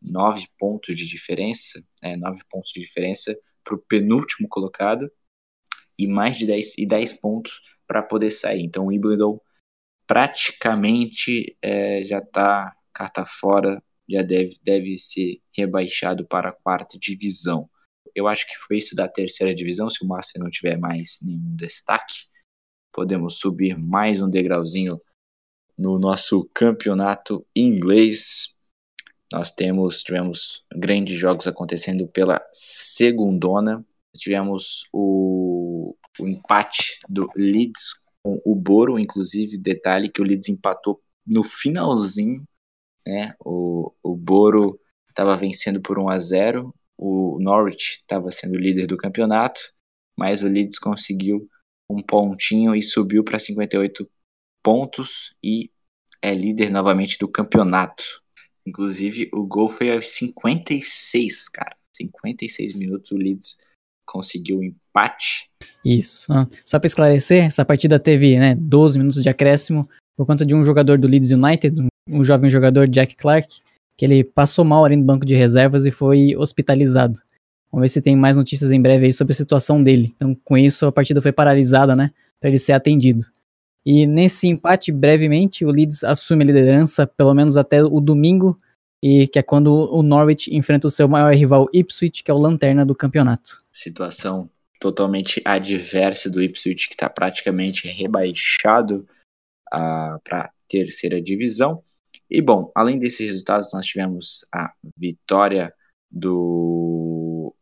[0.00, 5.10] nove pontos de diferença, né, nove pontos de diferença para o penúltimo colocado
[5.98, 8.62] e mais de 10, e 10 pontos para poder sair.
[8.62, 9.40] Então o Wimbledon
[10.06, 17.68] praticamente é, já está carta fora, já deve, deve ser rebaixado para a quarta divisão.
[18.14, 21.54] Eu acho que foi isso da terceira divisão, se o Márcio não tiver mais nenhum
[21.54, 22.24] destaque
[22.92, 25.00] podemos subir mais um degrauzinho
[25.76, 28.54] no nosso campeonato inglês.
[29.32, 33.84] Nós temos tivemos grandes jogos acontecendo pela segundona.
[34.16, 41.00] Tivemos o, o empate do Leeds com o Boro, inclusive detalhe que o Leeds empatou
[41.26, 42.44] no finalzinho
[43.08, 43.34] né?
[43.42, 48.96] O, o Boro estava vencendo por 1 a 0 o Norwich estava sendo líder do
[48.96, 49.60] campeonato,
[50.16, 51.48] mas o Leeds conseguiu
[51.90, 54.08] um pontinho e subiu para 58
[54.62, 55.70] pontos e
[56.20, 58.04] é líder novamente do campeonato.
[58.66, 61.76] Inclusive, o gol foi aos 56, cara.
[61.96, 63.58] 56 minutos o Leeds
[64.06, 65.50] conseguiu o empate.
[65.84, 66.26] Isso.
[66.64, 69.84] Só para esclarecer, essa partida teve né, 12 minutos de acréscimo
[70.16, 73.60] por conta de um jogador do Leeds United, um jovem jogador Jack Clark,
[73.96, 77.20] que ele passou mal ali no banco de reservas e foi hospitalizado.
[77.70, 80.12] Vamos ver se tem mais notícias em breve aí sobre a situação dele.
[80.16, 83.24] Então, com isso, a partida foi paralisada, né, para ele ser atendido.
[83.84, 88.56] E nesse empate, brevemente, o Leeds assume a liderança, pelo menos até o domingo,
[89.02, 92.38] e que é quando o Norwich enfrenta o seu maior rival Ipswich, que é o
[92.38, 93.58] lanterna do campeonato.
[93.72, 94.50] Situação
[94.80, 99.06] totalmente adversa do Ipswich, que está praticamente rebaixado
[99.72, 101.82] uh, para terceira divisão.
[102.30, 105.72] E bom, além desses resultados, nós tivemos a vitória
[106.10, 107.17] do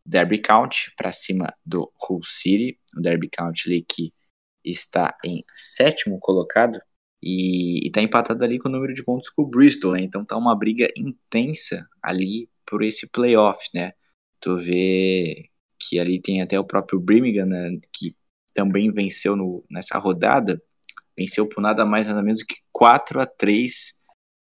[0.07, 4.13] Derby County para cima do Hull City, o Derby County ali que
[4.63, 6.79] está em sétimo colocado
[7.21, 10.01] e está empatado ali com o número de pontos com o Bristol, né?
[10.01, 13.91] Então tá uma briga intensa ali por esse playoff, né?
[14.39, 17.77] Tu vê que ali tem até o próprio Birmingham, né?
[17.93, 18.15] que
[18.53, 20.61] também venceu no, nessa rodada,
[21.17, 23.96] venceu por nada mais nada menos que 4 a 3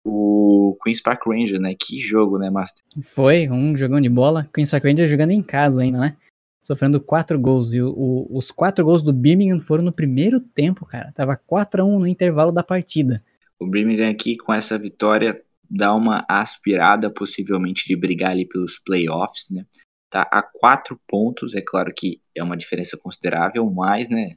[0.03, 1.75] o Queen's Park Rangers, né?
[1.79, 2.83] Que jogo, né, Master?
[3.01, 4.49] Foi, um jogão de bola.
[4.53, 6.17] Queen's Park Rangers jogando em casa ainda, né?
[6.63, 7.73] Sofrendo quatro gols.
[7.73, 11.11] E o, o, os quatro gols do Birmingham foram no primeiro tempo, cara.
[11.13, 13.17] Tava 4 a 1 no intervalo da partida.
[13.59, 19.49] O Birmingham aqui, com essa vitória, dá uma aspirada, possivelmente, de brigar ali pelos playoffs,
[19.51, 19.65] né?
[20.09, 24.35] Tá a quatro pontos, é claro que é uma diferença considerável, mas, né?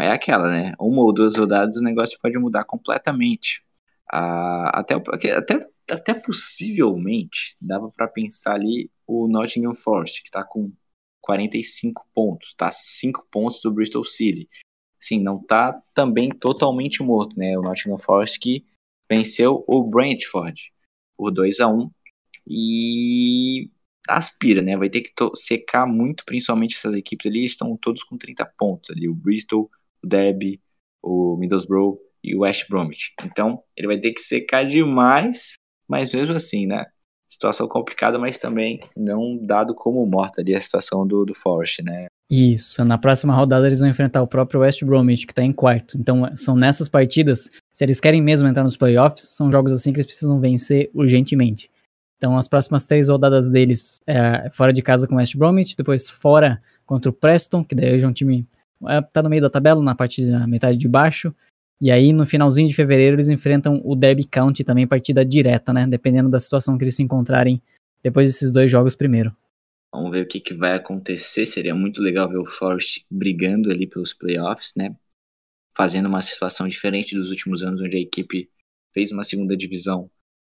[0.00, 0.74] É aquela, né?
[0.80, 3.62] Uma ou duas rodadas o negócio pode mudar completamente.
[4.12, 5.58] Ah, até, até,
[5.90, 10.70] até possivelmente dava para pensar ali o Nottingham Forest, que está com
[11.22, 14.48] 45 pontos, tá 5 pontos do Bristol City.
[15.00, 17.58] Sim, não tá também totalmente morto, né?
[17.58, 18.66] O Nottingham Forest que
[19.10, 20.60] venceu o Brentford
[21.16, 21.90] por 2 a 1
[22.46, 23.70] e
[24.08, 24.76] aspira, né?
[24.76, 29.08] Vai ter que secar muito, principalmente essas equipes ali, estão todos com 30 pontos ali,
[29.08, 29.70] o Bristol,
[30.02, 30.60] o Derby,
[31.02, 33.12] o Middlesbrough e o West Bromwich.
[33.24, 35.54] Então, ele vai ter que secar demais,
[35.88, 36.86] mas mesmo assim, né?
[37.28, 42.06] Situação complicada, mas também não dado como morta ali a situação do, do Forest, né?
[42.30, 45.98] Isso, na próxima rodada eles vão enfrentar o próprio West Bromwich, que tá em quarto.
[45.98, 49.98] Então, são nessas partidas, se eles querem mesmo entrar nos playoffs, são jogos assim que
[49.98, 51.70] eles precisam vencer urgentemente.
[52.16, 56.08] Então, as próximas três rodadas deles é fora de casa com o West Bromwich, depois
[56.08, 58.46] fora contra o Preston, que daí é um time
[58.88, 61.34] é, tá no meio da tabela, na parte da metade de baixo.
[61.82, 65.84] E aí, no finalzinho de fevereiro, eles enfrentam o Derby County também, partida direta, né?
[65.84, 67.60] Dependendo da situação que eles se encontrarem
[68.00, 69.36] depois desses dois jogos primeiro.
[69.92, 71.44] Vamos ver o que, que vai acontecer.
[71.44, 74.94] Seria muito legal ver o Forest brigando ali pelos playoffs, né?
[75.76, 78.48] Fazendo uma situação diferente dos últimos anos, onde a equipe
[78.94, 80.08] fez uma segunda divisão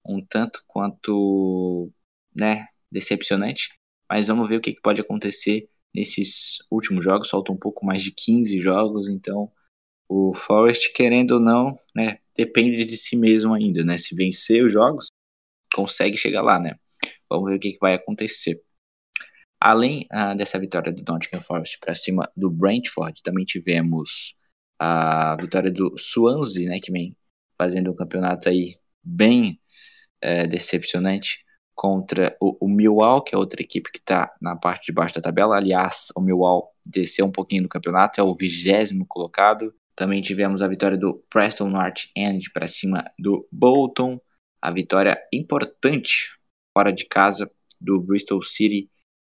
[0.06, 1.92] um tanto quanto,
[2.34, 3.78] né, decepcionante.
[4.10, 7.28] Mas vamos ver o que, que pode acontecer nesses últimos jogos.
[7.28, 9.52] Faltam um pouco mais de 15 jogos, então
[10.08, 13.98] o Forest, querendo ou não, né, depende de si mesmo ainda, né?
[13.98, 15.06] Se vencer os jogos,
[15.74, 16.76] consegue chegar lá, né?
[17.28, 18.62] Vamos ver o que, que vai acontecer.
[19.60, 24.36] Além ah, dessa vitória do Nottingham Forest para cima do Brentford, também tivemos
[24.78, 27.16] a vitória do Swansea, né, que vem
[27.60, 29.60] fazendo um campeonato aí bem
[30.20, 31.44] é, decepcionante
[31.74, 35.20] contra o, o Millwall, que é outra equipe que está na parte de baixo da
[35.20, 35.56] tabela.
[35.56, 39.74] Aliás, o Millwall desceu um pouquinho no campeonato, é o vigésimo colocado.
[39.98, 44.20] Também tivemos a vitória do Preston North End para cima do Bolton.
[44.62, 46.38] A vitória importante
[46.72, 48.88] fora de casa do Bristol City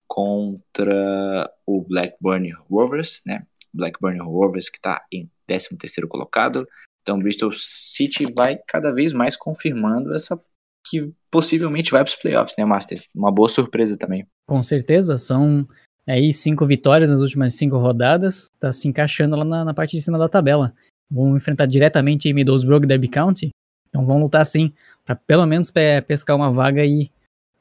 [0.08, 3.46] contra o Blackburn Rovers, né?
[3.74, 6.66] Blackburn Rovers que está em 13 terceiro colocado.
[7.02, 10.42] Então Bristol City vai cada vez mais confirmando essa
[10.88, 13.04] que possivelmente vai para os playoffs, né, Master?
[13.14, 14.26] Uma boa surpresa também.
[14.48, 15.68] Com certeza, são
[16.08, 20.02] Aí cinco vitórias nas últimas cinco rodadas, tá se encaixando lá na, na parte de
[20.02, 20.74] cima da tabela.
[21.10, 23.52] Vão enfrentar diretamente em Middlesbrough e Derby County,
[23.88, 24.74] então vão lutar sim,
[25.06, 27.10] para pelo menos pe pescar uma vaga e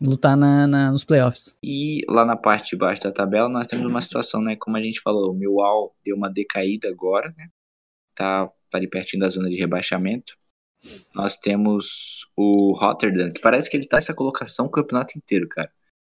[0.00, 1.56] lutar na, na, nos playoffs.
[1.62, 4.82] E lá na parte de baixo da tabela nós temos uma situação, né, como a
[4.82, 7.48] gente falou, o Millwall deu uma decaída agora, né,
[8.14, 10.34] tá, tá ali pertinho da zona de rebaixamento.
[11.14, 15.70] Nós temos o Rotterdam, que parece que ele tá nessa colocação o campeonato inteiro, cara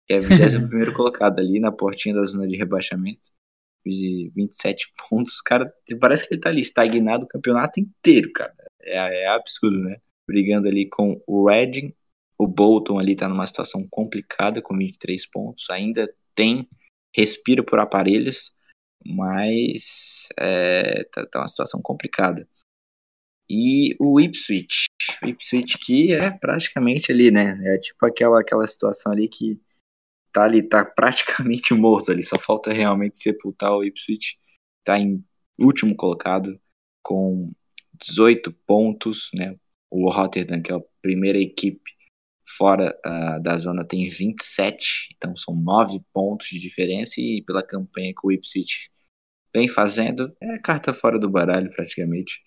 [0.07, 3.31] que é 21 colocado ali na portinha da zona de rebaixamento,
[3.87, 5.41] de 27 pontos.
[5.41, 8.55] Cara, parece que ele tá ali estagnado o campeonato inteiro, cara.
[8.83, 9.97] É, é absurdo, né?
[10.27, 11.95] Brigando ali com o Reading,
[12.39, 16.69] O Bolton ali está numa situação complicada com 23 pontos, ainda tem
[17.17, 18.55] respira por aparelhos,
[19.07, 22.49] mas é, tá, tá uma situação complicada.
[23.49, 24.87] E o Ipswich,
[25.23, 27.61] o Ipswich que é praticamente ali, né?
[27.67, 29.61] É tipo aquela, aquela situação ali que
[30.35, 34.37] tá ali, tá praticamente morto ali, só falta realmente sepultar o Ipswich,
[34.83, 35.25] tá em
[35.59, 36.61] último colocado
[37.03, 37.53] com
[37.95, 39.57] 18 pontos, né?
[39.91, 41.93] O Rotterdam, que é a primeira equipe
[42.47, 48.13] fora uh, da zona, tem 27, então são 9 pontos de diferença e pela campanha
[48.13, 48.91] que o Ipswich
[49.55, 52.43] vem fazendo, é carta fora do baralho praticamente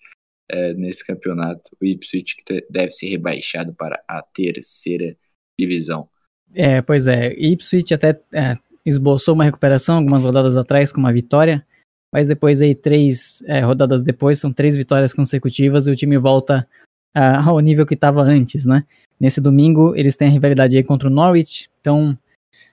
[0.50, 1.62] é, nesse campeonato.
[1.80, 5.16] O Ipswich que deve ser rebaixado para a terceira
[5.58, 6.08] divisão.
[6.54, 7.32] É, pois é.
[7.34, 11.64] Ipswich até é, esboçou uma recuperação algumas rodadas atrás com uma vitória,
[12.12, 16.66] mas depois aí três é, rodadas depois são três vitórias consecutivas e o time volta
[17.44, 18.84] ao nível que estava antes, né?
[19.18, 22.16] Nesse domingo eles têm a rivalidade aí contra o Norwich, então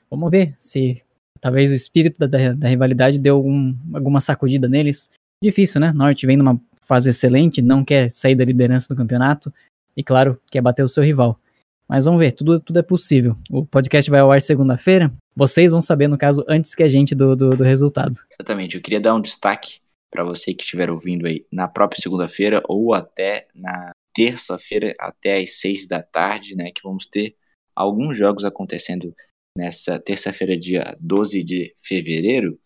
[0.09, 1.01] vamos ver se
[1.41, 5.09] talvez o espírito da, da, da rivalidade deu algum, alguma sacudida neles.
[5.43, 5.91] Difícil, né?
[5.91, 9.51] Norwich vem numa fase excelente, não quer sair da liderança do campeonato
[9.97, 11.39] e, claro, quer bater o seu rival.
[11.87, 13.35] Mas vamos ver, tudo, tudo é possível.
[13.49, 15.13] O podcast vai ao ar segunda-feira.
[15.35, 18.13] Vocês vão saber, no caso, antes que a gente do, do, do resultado.
[18.33, 18.75] Exatamente.
[18.75, 19.79] Eu queria dar um destaque
[20.11, 25.59] para você que estiver ouvindo aí na própria segunda-feira ou até na terça-feira, até às
[25.59, 26.71] seis da tarde, né?
[26.73, 27.35] Que vamos ter
[27.75, 29.13] alguns jogos acontecendo
[29.57, 32.57] nessa terça-feira, dia 12 de fevereiro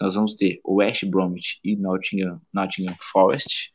[0.00, 3.72] nós vamos ter o West Bromwich e Nottingham, Nottingham Forest.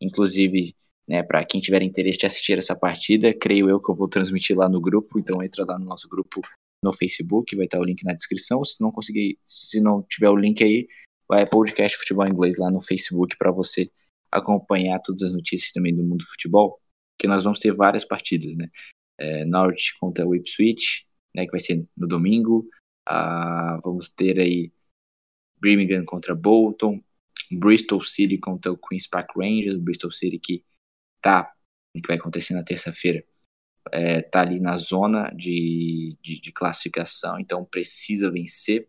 [0.00, 0.76] Inclusive,
[1.08, 4.56] né, para quem tiver interesse de assistir essa partida, creio eu que eu vou transmitir
[4.56, 6.40] lá no grupo, então entra lá no nosso grupo
[6.84, 8.62] no Facebook, vai estar o link na descrição.
[8.64, 10.88] Se não conseguir, se não tiver o link aí,
[11.28, 13.90] vai podcast Futebol Inglês lá no Facebook para você
[14.30, 16.80] acompanhar todas as notícias também do mundo do futebol,
[17.18, 18.68] que nós vamos ter várias partidas, né?
[19.20, 19.44] É,
[20.00, 22.66] contra o Ipswich, né, que vai ser no domingo.
[23.06, 24.72] Ah, vamos ter aí
[25.60, 27.00] Birmingham contra Bolton,
[27.52, 30.64] Bristol City contra o Queen's Park Rangers, Bristol City que
[31.22, 31.52] tá,
[31.94, 33.24] que vai acontecer na terça-feira,
[33.90, 38.88] é, tá ali na zona de, de, de classificação, então precisa vencer.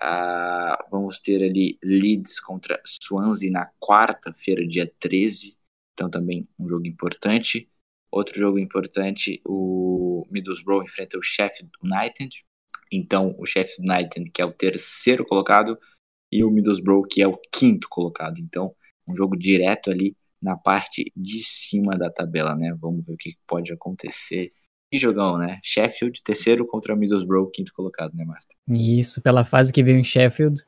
[0.00, 5.58] Ah, vamos ter ali Leeds contra Swansea na quarta-feira, dia 13,
[5.92, 7.68] então também um jogo importante.
[8.10, 12.44] Outro jogo importante, o Middlesbrough enfrenta o Sheffield United.
[12.90, 15.78] Então, o Sheffield United, que é o terceiro colocado,
[16.32, 18.38] e o Middlesbrough, que é o quinto colocado.
[18.40, 18.74] Então,
[19.06, 22.74] um jogo direto ali na parte de cima da tabela, né?
[22.80, 24.48] Vamos ver o que pode acontecer.
[24.90, 25.60] Que jogão, né?
[25.62, 28.56] Sheffield, terceiro contra Middlesbrough, quinto colocado, né, Master?
[28.68, 30.62] Isso, pela fase que veio em Sheffield,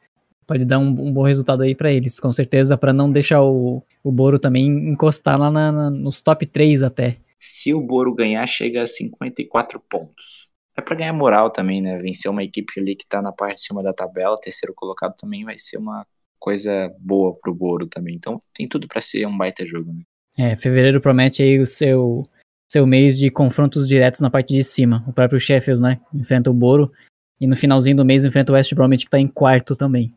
[0.46, 3.82] pode dar um, um bom resultado aí para eles, com certeza, para não deixar o,
[4.02, 7.16] o Boro também encostar lá na, na, nos top 3 até.
[7.38, 11.98] Se o Boro ganhar, chega a 54 pontos é para ganhar moral também, né?
[11.98, 15.44] Vencer uma equipe ali que tá na parte de cima da tabela, terceiro colocado também
[15.44, 16.06] vai ser uma
[16.42, 18.16] coisa boa pro Boro também.
[18.16, 20.00] Então tem tudo para ser um baita jogo, né?
[20.36, 22.28] É, fevereiro promete aí o seu
[22.70, 25.04] seu mês de confrontos diretos na parte de cima.
[25.06, 26.90] O próprio Sheffield, né, enfrenta o Boro
[27.38, 30.12] e no finalzinho do mês enfrenta o West Bromwich que tá em quarto também.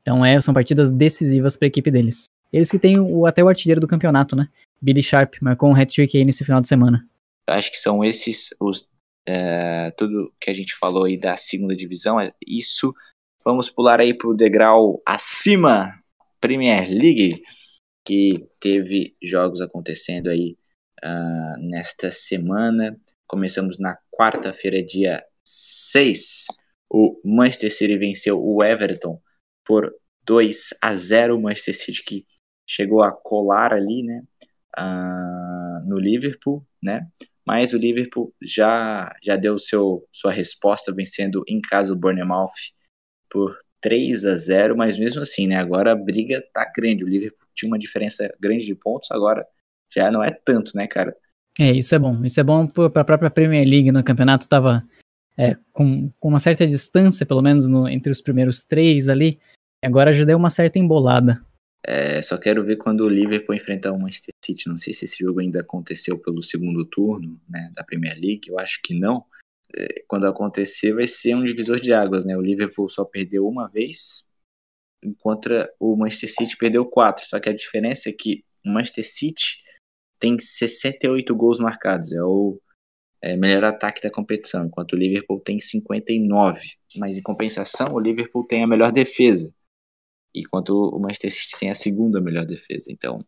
[0.00, 2.24] Então é, são partidas decisivas para a equipe deles.
[2.50, 4.48] Eles que têm o, até o artilheiro do campeonato, né?
[4.80, 7.04] Billy Sharp marcou um hat-trick aí nesse final de semana.
[7.46, 8.88] Acho que são esses os
[9.26, 12.94] é, tudo que a gente falou aí da segunda divisão, é isso.
[13.44, 15.94] Vamos pular aí para o degrau acima,
[16.40, 17.42] Premier League,
[18.04, 20.56] que teve jogos acontecendo aí
[21.04, 22.98] uh, nesta semana.
[23.26, 26.46] Começamos na quarta-feira, dia 6.
[26.90, 29.20] O Manchester City venceu o Everton
[29.64, 31.36] por 2 a 0.
[31.36, 32.26] O Manchester City que
[32.66, 34.22] chegou a colar ali, né,
[34.78, 37.06] uh, no Liverpool, né,
[37.46, 42.76] mas o Liverpool já, já deu seu, sua resposta vencendo em casa o Bournemouth
[43.30, 47.46] por 3 a 0 mas mesmo assim, né, agora a briga tá grande, o Liverpool
[47.54, 49.46] tinha uma diferença grande de pontos, agora
[49.94, 51.16] já não é tanto, né, cara?
[51.58, 54.84] É, isso é bom, isso é bom para a própria Premier League no campeonato, tava
[55.36, 59.36] é, com, com uma certa distância, pelo menos no, entre os primeiros três ali,
[59.82, 61.40] agora já deu uma certa embolada.
[61.84, 64.68] É, só quero ver quando o Liverpool enfrentar o Manchester City.
[64.68, 68.48] Não sei se esse jogo ainda aconteceu pelo segundo turno né, da Premier League.
[68.48, 69.24] Eu acho que não.
[69.76, 72.24] É, quando acontecer, vai ser um divisor de águas.
[72.24, 72.36] Né?
[72.36, 74.26] O Liverpool só perdeu uma vez,
[75.02, 75.48] enquanto
[75.78, 77.24] o Manchester City perdeu quatro.
[77.26, 79.58] Só que a diferença é que o Manchester City
[80.18, 82.12] tem 68 gols marcados.
[82.12, 82.60] É o
[83.22, 86.60] é, melhor ataque da competição, enquanto o Liverpool tem 59.
[86.96, 89.52] Mas em compensação, o Liverpool tem a melhor defesa
[90.34, 92.90] enquanto o Manchester City tem a segunda melhor defesa.
[92.90, 93.24] Então,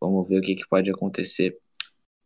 [0.00, 1.58] vamos ver o que, que pode acontecer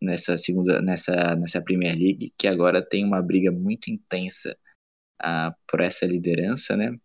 [0.02, 4.58] nessa segunda, nessa, nessa Premier League, que agora tem uma briga muito intensa
[5.22, 6.98] uh, por essa liderança, né?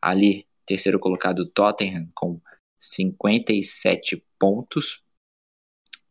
[0.00, 2.40] Ali, terceiro colocado Tottenham com
[2.80, 5.02] 57 pontos.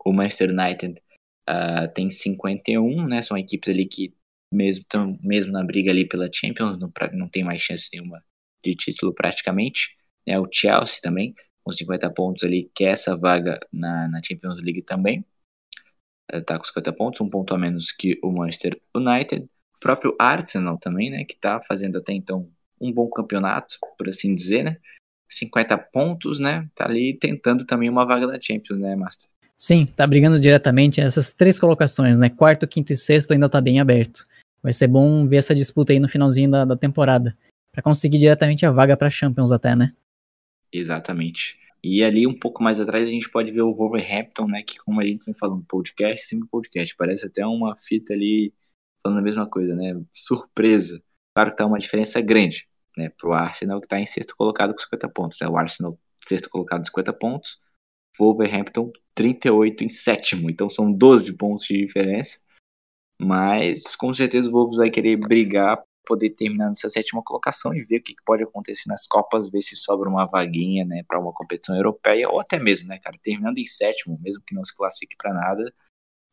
[0.04, 1.02] O Manchester United
[1.50, 3.22] uh, tem 51, né?
[3.22, 4.16] São equipes ali que
[4.54, 8.24] mesmo tão, mesmo na briga ali pela Champions não, não tem mais chance nenhuma
[8.64, 9.98] de título praticamente.
[10.28, 10.40] Né?
[10.40, 15.26] O Chelsea também com 50 pontos ali quer essa vaga na, na Champions League também
[16.40, 19.44] está com 50 pontos, um ponto a menos que o Manchester United.
[19.76, 24.34] O próprio Arsenal também, né, que está fazendo até então um bom campeonato, por assim
[24.34, 24.78] dizer, né?
[25.30, 26.68] 50 pontos, né?
[26.76, 29.30] Tá ali tentando também uma vaga da Champions, né, Master?
[29.58, 32.30] Sim, tá brigando diretamente essas três colocações, né?
[32.30, 34.28] Quarto, quinto e sexto ainda tá bem aberto.
[34.62, 37.36] Vai ser bom ver essa disputa aí no finalzinho da, da temporada,
[37.72, 39.94] para conseguir diretamente a vaga para Champions até, né?
[40.74, 41.61] Exatamente.
[41.84, 44.64] E ali um pouco mais atrás a gente pode ver o Wolverhampton, né?
[44.64, 48.54] Que como a gente vem falando podcast, sempre podcast, parece até uma fita ali
[49.02, 50.00] falando a mesma coisa, né?
[50.12, 51.04] Surpresa.
[51.36, 53.10] Claro que tá uma diferença grande, né?
[53.10, 55.40] Pro Arsenal que tá em sexto colocado com 50 pontos.
[55.42, 55.48] Né?
[55.48, 57.60] O Arsenal sexto colocado com 50 pontos,
[58.18, 60.50] Wolverhampton 38 em sétimo.
[60.50, 62.40] Então são 12 pontos de diferença.
[63.20, 65.82] Mas com certeza o Wolves vai querer brigar
[66.12, 69.78] poder terminar nessa sétima colocação e ver o que pode acontecer nas Copas, ver se
[69.78, 73.66] sobra uma vaguinha, né, para uma competição europeia ou até mesmo, né, cara, terminando em
[73.66, 75.72] sétimo, mesmo que não se classifique para nada,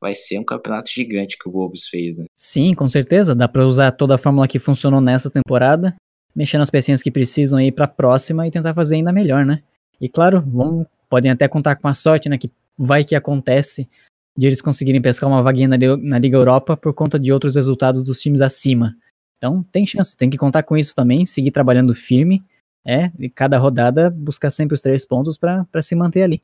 [0.03, 2.25] vai ser um campeonato gigante que o Wolves fez, né?
[2.37, 5.95] Sim, com certeza, dá para usar toda a fórmula que funcionou nessa temporada,
[6.35, 9.63] mexer nas pecinhas que precisam aí para a próxima e tentar fazer ainda melhor, né?
[10.01, 13.89] E claro, vão, podem até contar com a sorte, né, que vai que acontece
[14.37, 18.21] de eles conseguirem pescar uma vaguinha na Liga Europa por conta de outros resultados dos
[18.21, 18.97] times acima.
[19.39, 22.45] Então tem chance, tem que contar com isso também, seguir trabalhando firme,
[22.87, 26.43] é, e cada rodada buscar sempre os três pontos para se manter ali.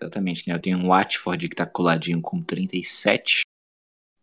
[0.00, 0.54] Exatamente, né?
[0.54, 3.42] Eu tenho um Watford que tá coladinho com 37,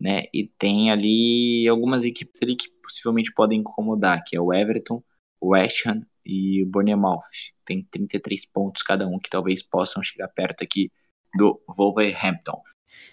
[0.00, 0.24] né?
[0.32, 5.02] E tem ali algumas equipes ali que possivelmente podem incomodar, que é o Everton,
[5.40, 7.20] o West Ham e o Bournemouth.
[7.64, 10.90] Tem 33 pontos cada um que talvez possam chegar perto aqui
[11.36, 12.60] do Wolverhampton.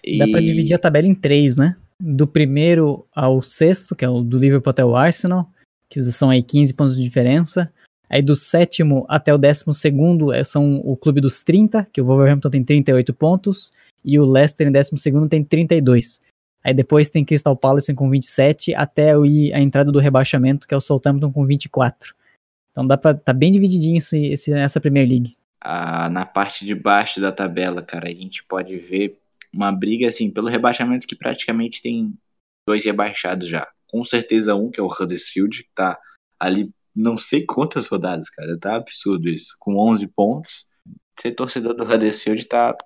[0.04, 0.18] E...
[0.18, 1.76] Dá para dividir a tabela em três, né?
[2.00, 5.50] Do primeiro ao sexto, que é o do Liverpool até o Arsenal,
[5.88, 7.72] que são aí 15 pontos de diferença.
[8.08, 12.04] Aí do sétimo até o décimo segundo é, são o clube dos 30, que o
[12.04, 13.72] Wolverhampton tem 38 pontos,
[14.04, 16.22] e o Leicester em décimo segundo tem 32.
[16.64, 20.80] Aí depois tem Crystal Palace com 27, até a entrada do rebaixamento, que é o
[20.80, 22.14] Southampton com 24.
[22.70, 25.36] Então dá pra, tá bem divididinho esse, esse, essa Premier League.
[25.60, 29.18] Ah, na parte de baixo da tabela, cara, a gente pode ver
[29.58, 32.14] uma briga assim pelo rebaixamento que praticamente tem
[32.66, 33.68] dois rebaixados já.
[33.88, 35.98] Com certeza um, que é o Huddersfield, que tá
[36.38, 38.58] ali não sei quantas rodadas, cara.
[38.58, 39.56] Tá absurdo isso.
[39.58, 40.68] Com 11 pontos.
[41.18, 42.76] Ser torcedor do Huddersfield tá.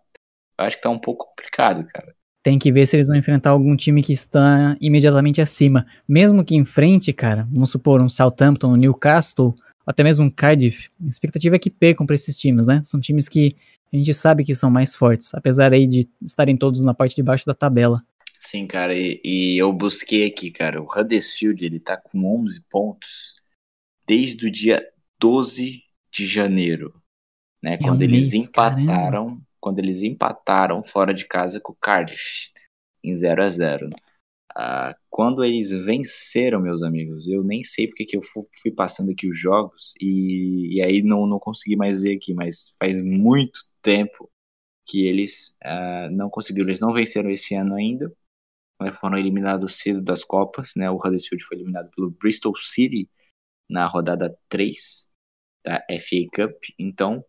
[0.58, 2.14] Acho que tá um pouco complicado, cara.
[2.42, 5.86] Tem que ver se eles vão enfrentar algum time que está imediatamente acima.
[6.08, 9.54] Mesmo que enfrente, cara, vamos supor um Southampton, um Newcastle,
[9.86, 10.90] até mesmo um Cardiff.
[11.04, 12.80] A expectativa é que percam para esses times, né?
[12.84, 13.54] São times que
[13.92, 17.22] a gente sabe que são mais fortes, apesar aí de estarem todos na parte de
[17.22, 18.02] baixo da tabela.
[18.40, 23.34] Sim, cara, e, e eu busquei aqui, cara, o Huddersfield, ele tá com 11 pontos
[24.06, 24.84] desde o dia
[25.20, 27.00] 12 de janeiro,
[27.62, 29.42] né, é quando um eles mês, empataram, caramba.
[29.60, 32.50] quando eles empataram fora de casa com o Cardiff
[33.04, 33.90] em 0 a 0.
[34.56, 39.28] Ah, quando eles venceram, meus amigos, eu nem sei porque que eu fui passando aqui
[39.28, 44.30] os jogos e, e aí não, não consegui mais ver aqui, mas faz muito tempo
[44.86, 48.12] que eles uh, não conseguiram, eles não venceram esse ano ainda,
[48.92, 50.90] foram eliminados cedo das Copas, né?
[50.90, 53.08] O Huddersfield foi eliminado pelo Bristol City
[53.70, 55.08] na rodada 3
[55.64, 57.24] da FA Cup, então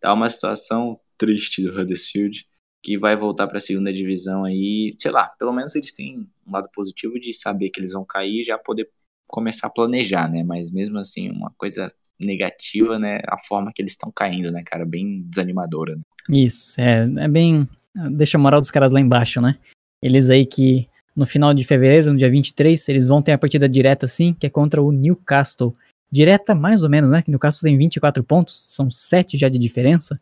[0.00, 2.48] tá uma situação triste do Huddersfield
[2.82, 6.52] que vai voltar para a segunda divisão aí, sei lá, pelo menos eles têm um
[6.52, 8.88] lado positivo de saber que eles vão cair e já poder
[9.26, 10.42] começar a planejar, né?
[10.42, 13.20] Mas mesmo assim, uma coisa negativa, né?
[13.28, 14.84] A forma que eles estão caindo, né, cara?
[14.84, 15.96] Bem desanimadora.
[15.96, 16.02] Né?
[16.30, 17.68] Isso, é, é bem.
[18.12, 19.58] Deixa a moral dos caras lá embaixo, né?
[20.02, 23.68] Eles aí que no final de fevereiro, no dia 23, eles vão ter a partida
[23.68, 25.74] direta, sim, que é contra o Newcastle.
[26.10, 27.22] Direta, mais ou menos, né?
[27.22, 30.18] Que Newcastle tem 24 pontos, são 7 já de diferença.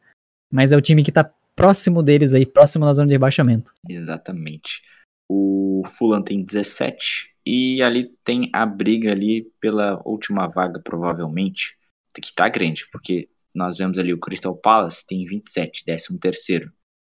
[0.51, 3.73] Mas é o time que tá próximo deles aí, próximo da zona de rebaixamento.
[3.89, 4.83] Exatamente.
[5.29, 11.77] O Fulham tem 17 e ali tem a briga ali pela última vaga, provavelmente,
[12.15, 16.73] que tá grande, porque nós vemos ali o Crystal Palace tem 27, 13 terceiro,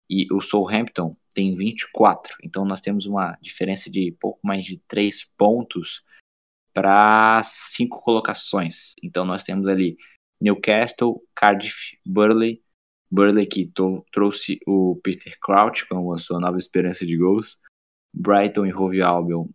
[0.10, 2.36] e o Southampton tem 24.
[2.44, 6.04] Então nós temos uma diferença de pouco mais de 3 pontos
[6.74, 8.94] para 5 colocações.
[9.04, 9.98] Então nós temos ali
[10.42, 12.64] Newcastle, Cardiff, Burley,
[13.12, 13.72] Burley que
[14.12, 17.60] trouxe o Peter Crouch como a sua nova esperança de gols.
[18.14, 19.48] Brighton e Hove Albion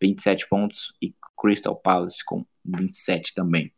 [0.00, 3.72] 27 pontos e Crystal Palace com 27 também.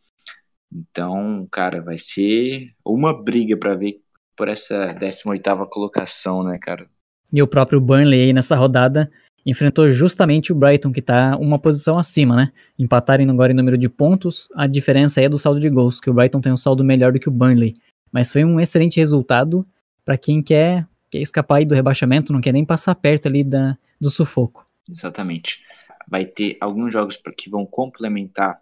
[0.72, 4.00] Então, cara, vai ser uma briga para ver
[4.36, 6.88] por essa 18ª colocação, né, cara?
[7.32, 9.10] E o próprio Burnley aí nessa rodada
[9.44, 12.52] enfrentou justamente o Brighton, que tá uma posição acima, né?
[12.78, 16.14] Empatarem agora em número de pontos, a diferença é do saldo de gols, que o
[16.14, 17.76] Brighton tem um saldo melhor do que o Burnley.
[18.16, 19.68] Mas foi um excelente resultado
[20.02, 24.08] para quem quer, quer escapar do rebaixamento, não quer nem passar perto ali da, do
[24.08, 24.66] sufoco.
[24.88, 25.62] Exatamente.
[26.08, 28.58] Vai ter alguns jogos que vão complementar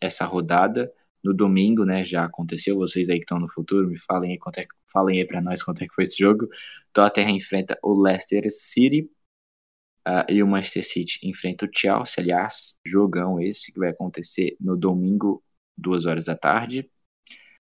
[0.00, 0.90] essa rodada
[1.22, 2.02] no domingo, né?
[2.02, 2.76] Já aconteceu.
[2.76, 5.62] Vocês aí que estão no futuro, me falem aí, quanto é, falem aí para nós
[5.62, 6.48] quanto é que foi esse jogo.
[6.90, 9.02] Tottenham enfrenta o Leicester City
[10.08, 12.24] uh, e o Manchester City enfrenta o Chelsea.
[12.24, 15.44] Aliás, jogão esse que vai acontecer no domingo,
[15.76, 16.88] duas horas da tarde.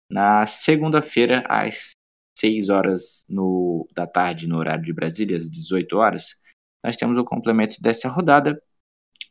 [0.10, 1.91] Na segunda-feira, às
[2.38, 6.41] 6 horas no, da tarde, no horário de Brasília, às 18 horas,
[6.84, 8.62] nós temos o complemento dessa rodada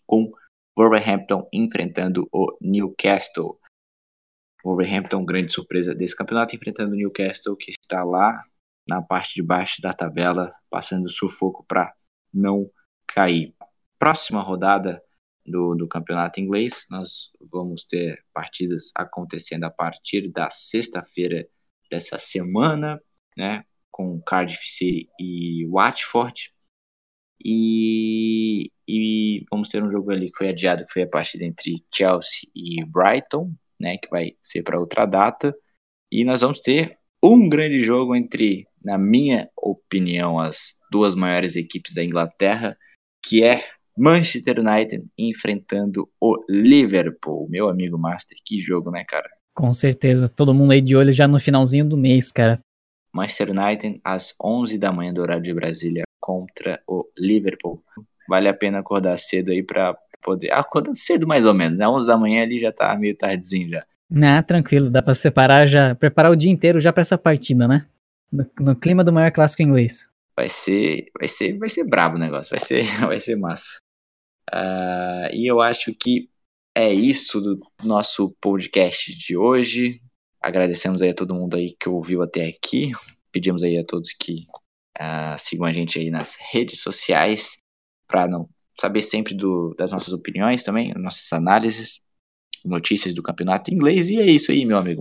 [0.07, 0.31] com
[0.77, 3.59] Wolverhampton enfrentando o Newcastle.
[4.65, 8.45] Wolverhampton, grande surpresa desse campeonato, enfrentando o Newcastle, que está lá
[8.89, 11.95] na parte de baixo da tabela, passando sufoco para
[12.33, 12.71] não
[13.07, 13.55] cair.
[13.99, 15.03] Próxima rodada
[15.51, 21.49] do, do campeonato inglês, nós vamos ter partidas acontecendo a partir da sexta-feira
[21.91, 23.01] dessa semana,
[23.37, 26.53] né, com Cardiff City e Watford.
[27.45, 31.85] E, e vamos ter um jogo ali que foi adiado, que foi a partida entre
[31.95, 35.57] Chelsea e Brighton, né, que vai ser para outra data.
[36.11, 41.95] E nós vamos ter um grande jogo entre, na minha opinião, as duas maiores equipes
[41.95, 42.77] da Inglaterra,
[43.25, 43.65] que é
[43.99, 47.49] Manchester United enfrentando o Liverpool.
[47.51, 49.29] Meu amigo Master, que jogo, né, cara?
[49.55, 52.61] Com certeza, todo mundo aí de olho já no finalzinho do mês, cara.
[53.13, 57.83] Manchester United às 11 da manhã do horário de Brasília contra o Liverpool.
[58.29, 60.53] Vale a pena acordar cedo aí para poder.
[60.53, 61.89] Acordar cedo mais ou menos, né?
[61.89, 63.85] 11 da manhã ali já tá meio tardezinho já.
[64.23, 67.87] Ah, tranquilo, dá para separar já, preparar o dia inteiro já para essa partida, né?
[68.31, 70.09] No, no, clima do maior clássico inglês.
[70.37, 73.79] Vai ser, vai ser, vai ser brabo o negócio, vai ser, vai ser massa.
[74.53, 76.29] Uh, e eu acho que
[76.77, 80.01] é isso do nosso podcast de hoje.
[80.41, 82.93] Agradecemos aí a todo mundo aí que ouviu até aqui.
[83.33, 84.47] Pedimos aí a todos que
[84.99, 87.59] uh, sigam a gente aí nas redes sociais
[88.07, 92.01] para não saber sempre do, das nossas opiniões também, nossas análises,
[92.65, 94.09] notícias do campeonato inglês.
[94.09, 95.01] E é isso aí, meu amigo.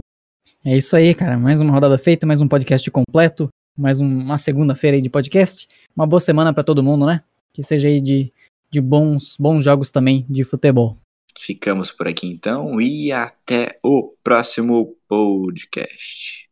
[0.65, 1.37] É isso aí, cara.
[1.37, 5.67] Mais uma rodada feita, mais um podcast completo, mais uma segunda-feira aí de podcast.
[5.95, 7.23] Uma boa semana para todo mundo, né?
[7.53, 8.29] Que seja aí de
[8.71, 10.97] de bons, bons jogos também de futebol.
[11.37, 16.46] Ficamos por aqui então e até o próximo podcast.